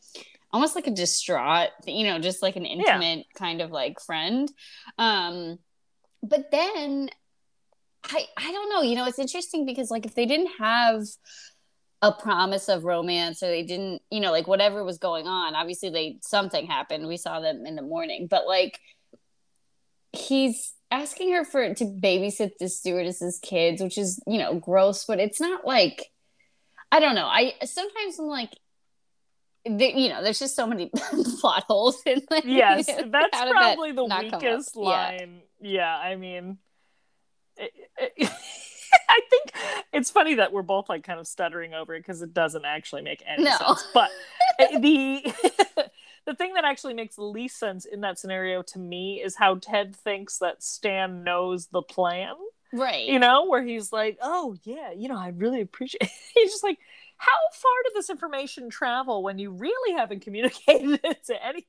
almost 0.52 0.74
like 0.74 0.86
a 0.86 0.90
distraught, 0.90 1.70
you 1.86 2.04
know, 2.06 2.18
just 2.18 2.42
like 2.42 2.56
an 2.56 2.64
intimate 2.64 3.18
yeah. 3.18 3.38
kind 3.38 3.60
of 3.60 3.70
like 3.70 4.00
friend. 4.00 4.50
Um, 4.98 5.58
but 6.22 6.50
then 6.50 7.10
I 8.04 8.26
I 8.36 8.52
don't 8.52 8.70
know, 8.70 8.82
you 8.82 8.94
know, 8.94 9.06
it's 9.06 9.18
interesting 9.18 9.66
because 9.66 9.90
like 9.90 10.06
if 10.06 10.14
they 10.14 10.26
didn't 10.26 10.52
have 10.58 11.02
a 12.02 12.12
promise 12.12 12.68
of 12.68 12.84
romance 12.84 13.42
or 13.42 13.48
they 13.48 13.62
didn't, 13.62 14.02
you 14.10 14.20
know, 14.20 14.30
like 14.30 14.46
whatever 14.46 14.84
was 14.84 14.98
going 14.98 15.26
on, 15.26 15.54
obviously 15.54 15.90
they 15.90 16.18
something 16.22 16.66
happened. 16.66 17.08
We 17.08 17.16
saw 17.16 17.40
them 17.40 17.64
in 17.66 17.74
the 17.74 17.82
morning, 17.82 18.26
but 18.30 18.46
like 18.46 18.78
he's 20.12 20.72
asking 20.90 21.32
her 21.32 21.44
for 21.44 21.74
to 21.74 21.84
babysit 21.84 22.58
the 22.58 22.68
stewardess's 22.68 23.38
kids, 23.38 23.82
which 23.82 23.98
is, 23.98 24.22
you 24.26 24.38
know, 24.38 24.54
gross, 24.54 25.04
but 25.04 25.18
it's 25.20 25.40
not 25.40 25.66
like 25.66 26.10
I 26.92 27.00
don't 27.00 27.14
know. 27.14 27.26
I 27.26 27.54
sometimes 27.64 28.18
I'm 28.18 28.26
like 28.26 28.50
the, 29.64 29.92
you 29.94 30.08
know, 30.08 30.22
there's 30.22 30.38
just 30.38 30.54
so 30.54 30.66
many 30.66 30.90
plot 31.40 31.64
holes 31.68 32.00
in 32.06 32.22
like 32.30 32.44
Yes, 32.44 32.86
that's 33.06 33.28
probably 33.30 33.92
that 33.92 33.96
the 33.96 34.38
weakest 34.38 34.76
line. 34.76 35.42
Yeah. 35.60 35.70
yeah, 35.70 35.96
I 35.96 36.16
mean 36.16 36.58
it, 37.56 37.72
it, 37.98 38.30
I 39.08 39.20
think 39.30 39.52
it's 39.92 40.10
funny 40.10 40.34
that 40.34 40.52
we're 40.52 40.62
both 40.62 40.88
like 40.88 41.04
kind 41.04 41.18
of 41.18 41.26
stuttering 41.26 41.74
over 41.74 41.94
it 41.94 42.00
because 42.00 42.22
it 42.22 42.32
doesn't 42.32 42.64
actually 42.64 43.02
make 43.02 43.22
any 43.26 43.44
no. 43.44 43.56
sense. 43.56 43.86
But 43.92 44.10
eh, 44.58 44.78
the 44.78 45.34
the 46.26 46.34
thing 46.34 46.54
that 46.54 46.64
actually 46.64 46.94
makes 46.94 47.16
the 47.16 47.24
least 47.24 47.58
sense 47.58 47.84
in 47.84 48.02
that 48.02 48.18
scenario 48.18 48.62
to 48.62 48.78
me 48.78 49.22
is 49.22 49.36
how 49.36 49.54
Ted 49.54 49.94
thinks 49.94 50.38
that 50.38 50.62
Stan 50.62 51.24
knows 51.24 51.68
the 51.68 51.82
plan. 51.82 52.34
Right. 52.72 53.06
You 53.06 53.20
know, 53.20 53.46
where 53.46 53.62
he's 53.62 53.92
like, 53.92 54.18
"Oh 54.20 54.56
yeah, 54.64 54.90
you 54.90 55.08
know, 55.08 55.16
I 55.16 55.28
really 55.28 55.60
appreciate." 55.60 56.10
he's 56.34 56.50
just 56.50 56.64
like, 56.64 56.78
"How 57.16 57.30
far 57.52 57.72
did 57.84 57.94
this 57.94 58.10
information 58.10 58.68
travel 58.68 59.22
when 59.22 59.38
you 59.38 59.52
really 59.52 59.96
haven't 59.96 60.20
communicated 60.20 61.00
it 61.04 61.24
to 61.26 61.42
anybody?" 61.42 61.66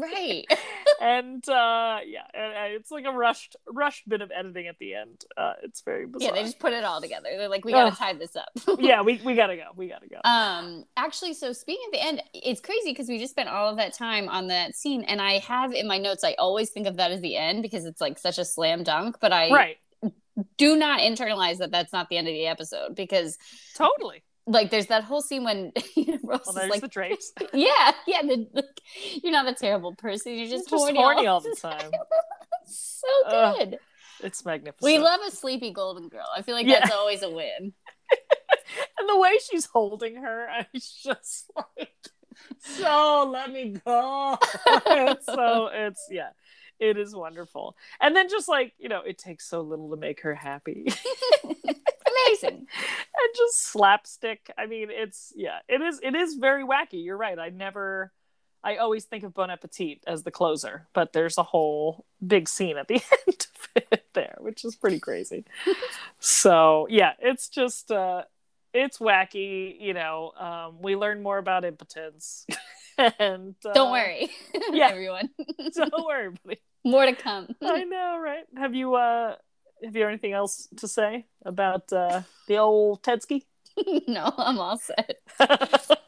Right. 0.00 0.46
And 1.02 1.48
uh 1.48 2.00
yeah 2.04 2.26
it's 2.34 2.90
like 2.90 3.06
a 3.06 3.10
rushed 3.10 3.56
rushed 3.66 4.06
bit 4.06 4.20
of 4.20 4.30
editing 4.36 4.66
at 4.66 4.78
the 4.78 4.92
end. 4.92 5.24
Uh 5.34 5.54
it's 5.62 5.80
very 5.80 6.04
bizarre. 6.04 6.28
yeah 6.28 6.34
they 6.34 6.42
just 6.42 6.58
put 6.58 6.74
it 6.74 6.84
all 6.84 7.00
together. 7.00 7.30
They're 7.38 7.48
like 7.48 7.64
we 7.64 7.72
gotta 7.72 7.92
oh. 7.92 7.94
tie 7.94 8.12
this 8.12 8.36
up. 8.36 8.50
Yeah 8.80 9.00
we, 9.00 9.18
we 9.24 9.34
gotta 9.34 9.56
go 9.56 9.64
we 9.74 9.88
gotta 9.88 10.08
go. 10.08 10.18
Um 10.24 10.84
actually 10.98 11.32
so 11.32 11.54
speaking 11.54 11.86
of 11.86 11.92
the 11.92 12.04
end 12.04 12.22
it's 12.34 12.60
crazy 12.60 12.90
because 12.90 13.08
we 13.08 13.18
just 13.18 13.30
spent 13.30 13.48
all 13.48 13.70
of 13.70 13.78
that 13.78 13.94
time 13.94 14.28
on 14.28 14.48
that 14.48 14.74
scene 14.74 15.02
and 15.04 15.20
i 15.20 15.38
have 15.38 15.72
in 15.72 15.86
my 15.86 15.98
notes 15.98 16.24
i 16.24 16.34
always 16.34 16.70
think 16.70 16.86
of 16.86 16.96
that 16.96 17.10
as 17.10 17.20
the 17.20 17.36
end 17.36 17.62
because 17.62 17.84
it's 17.84 18.00
like 18.00 18.18
such 18.18 18.38
a 18.38 18.44
slam 18.44 18.82
dunk 18.82 19.16
but 19.20 19.32
i 19.32 19.50
right. 19.50 19.76
do 20.58 20.76
not 20.76 21.00
internalize 21.00 21.58
that 21.58 21.70
that's 21.70 21.92
not 21.92 22.08
the 22.08 22.16
end 22.16 22.28
of 22.28 22.34
the 22.34 22.46
episode 22.46 22.94
because 22.94 23.38
totally 23.76 24.22
like 24.50 24.70
there's 24.70 24.86
that 24.86 25.04
whole 25.04 25.22
scene 25.22 25.44
when 25.44 25.72
Ross 26.22 26.46
well, 26.46 26.58
is 26.58 26.70
like 26.70 26.80
the 26.80 26.88
drapes. 26.88 27.32
yeah, 27.54 27.92
yeah. 28.06 28.22
The, 28.22 28.46
the, 28.52 28.64
you're 29.22 29.32
not 29.32 29.48
a 29.48 29.54
terrible 29.54 29.94
person. 29.94 30.34
You're 30.34 30.48
just, 30.48 30.70
you're 30.70 30.78
just 30.78 30.84
horny, 30.84 30.98
horny, 30.98 31.26
all 31.26 31.40
the 31.40 31.56
time. 31.60 31.90
so 32.66 33.06
good. 33.28 33.74
Uh, 33.74 33.78
it's 34.22 34.44
magnificent. 34.44 34.82
We 34.82 34.98
love 34.98 35.20
a 35.26 35.30
sleepy 35.30 35.72
golden 35.72 36.08
girl. 36.08 36.26
I 36.36 36.42
feel 36.42 36.54
like 36.54 36.66
yeah. 36.66 36.80
that's 36.80 36.92
always 36.92 37.22
a 37.22 37.30
win. 37.30 37.72
and 38.98 39.08
the 39.08 39.18
way 39.18 39.38
she's 39.50 39.66
holding 39.66 40.16
her, 40.16 40.48
I 40.50 40.66
was 40.74 41.00
just 41.02 41.50
like, 41.56 41.88
so 42.58 43.30
let 43.32 43.50
me 43.52 43.76
go. 43.86 44.36
so 45.22 45.70
it's 45.72 46.06
yeah, 46.10 46.30
it 46.78 46.98
is 46.98 47.14
wonderful. 47.14 47.76
And 48.00 48.16
then 48.16 48.28
just 48.28 48.48
like 48.48 48.72
you 48.78 48.88
know, 48.88 49.02
it 49.02 49.16
takes 49.16 49.48
so 49.48 49.60
little 49.60 49.90
to 49.90 49.96
make 49.96 50.22
her 50.22 50.34
happy 50.34 50.92
amazing. 52.30 52.66
and 53.16 53.34
just 53.36 53.62
slapstick. 53.62 54.50
I 54.56 54.66
mean, 54.66 54.88
it's 54.90 55.32
yeah, 55.36 55.58
it 55.68 55.80
is 55.80 56.00
it 56.02 56.14
is 56.14 56.34
very 56.34 56.64
wacky. 56.64 57.04
You're 57.04 57.16
right. 57.16 57.38
I 57.38 57.50
never 57.50 58.12
I 58.62 58.76
always 58.76 59.04
think 59.04 59.24
of 59.24 59.34
Bon 59.34 59.50
Appetit 59.50 60.04
as 60.06 60.22
the 60.22 60.30
closer, 60.30 60.86
but 60.92 61.12
there's 61.12 61.38
a 61.38 61.42
whole 61.42 62.04
big 62.24 62.48
scene 62.48 62.76
at 62.76 62.88
the 62.88 62.94
end 63.26 63.46
of 63.76 63.82
it 63.92 64.06
there, 64.14 64.36
which 64.40 64.64
is 64.64 64.76
pretty 64.76 65.00
crazy. 65.00 65.44
so 66.18 66.86
yeah, 66.90 67.12
it's 67.18 67.48
just 67.48 67.90
uh 67.90 68.24
it's 68.72 68.98
wacky, 68.98 69.80
you 69.80 69.94
know. 69.94 70.32
Um, 70.38 70.80
we 70.80 70.94
learn 70.94 71.22
more 71.22 71.38
about 71.38 71.64
impotence. 71.64 72.46
and 72.98 73.54
uh, 73.64 73.72
don't 73.72 73.90
worry, 73.90 74.30
yeah, 74.72 74.88
everyone. 74.88 75.30
don't 75.74 76.06
worry, 76.06 76.30
buddy. 76.44 76.60
More 76.84 77.04
to 77.04 77.14
come. 77.14 77.48
I 77.62 77.84
know, 77.84 78.18
right? 78.22 78.44
Have 78.56 78.74
you 78.74 78.94
uh 78.94 79.36
have 79.84 79.96
you 79.96 80.06
anything 80.06 80.32
else 80.32 80.68
to 80.76 80.88
say 80.88 81.26
about 81.44 81.92
uh, 81.92 82.22
the 82.46 82.56
old 82.56 83.02
Tedski? 83.02 83.42
no, 84.06 84.32
I'm 84.36 84.58
all 84.58 84.78
set. 84.78 85.20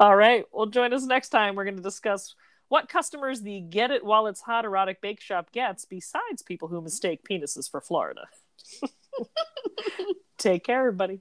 all 0.00 0.16
right. 0.16 0.44
Well, 0.52 0.66
join 0.66 0.92
us 0.92 1.04
next 1.04 1.30
time. 1.30 1.54
We're 1.54 1.64
going 1.64 1.76
to 1.76 1.82
discuss 1.82 2.34
what 2.68 2.88
customers 2.88 3.42
the 3.42 3.60
Get 3.60 3.90
It 3.90 4.04
While 4.04 4.26
It's 4.26 4.42
Hot 4.42 4.64
erotic 4.64 5.00
bake 5.00 5.20
shop 5.20 5.52
gets 5.52 5.84
besides 5.84 6.42
people 6.42 6.68
who 6.68 6.80
mistake 6.80 7.20
penises 7.28 7.70
for 7.70 7.80
Florida. 7.80 8.26
Take 10.38 10.64
care, 10.64 10.80
everybody. 10.80 11.20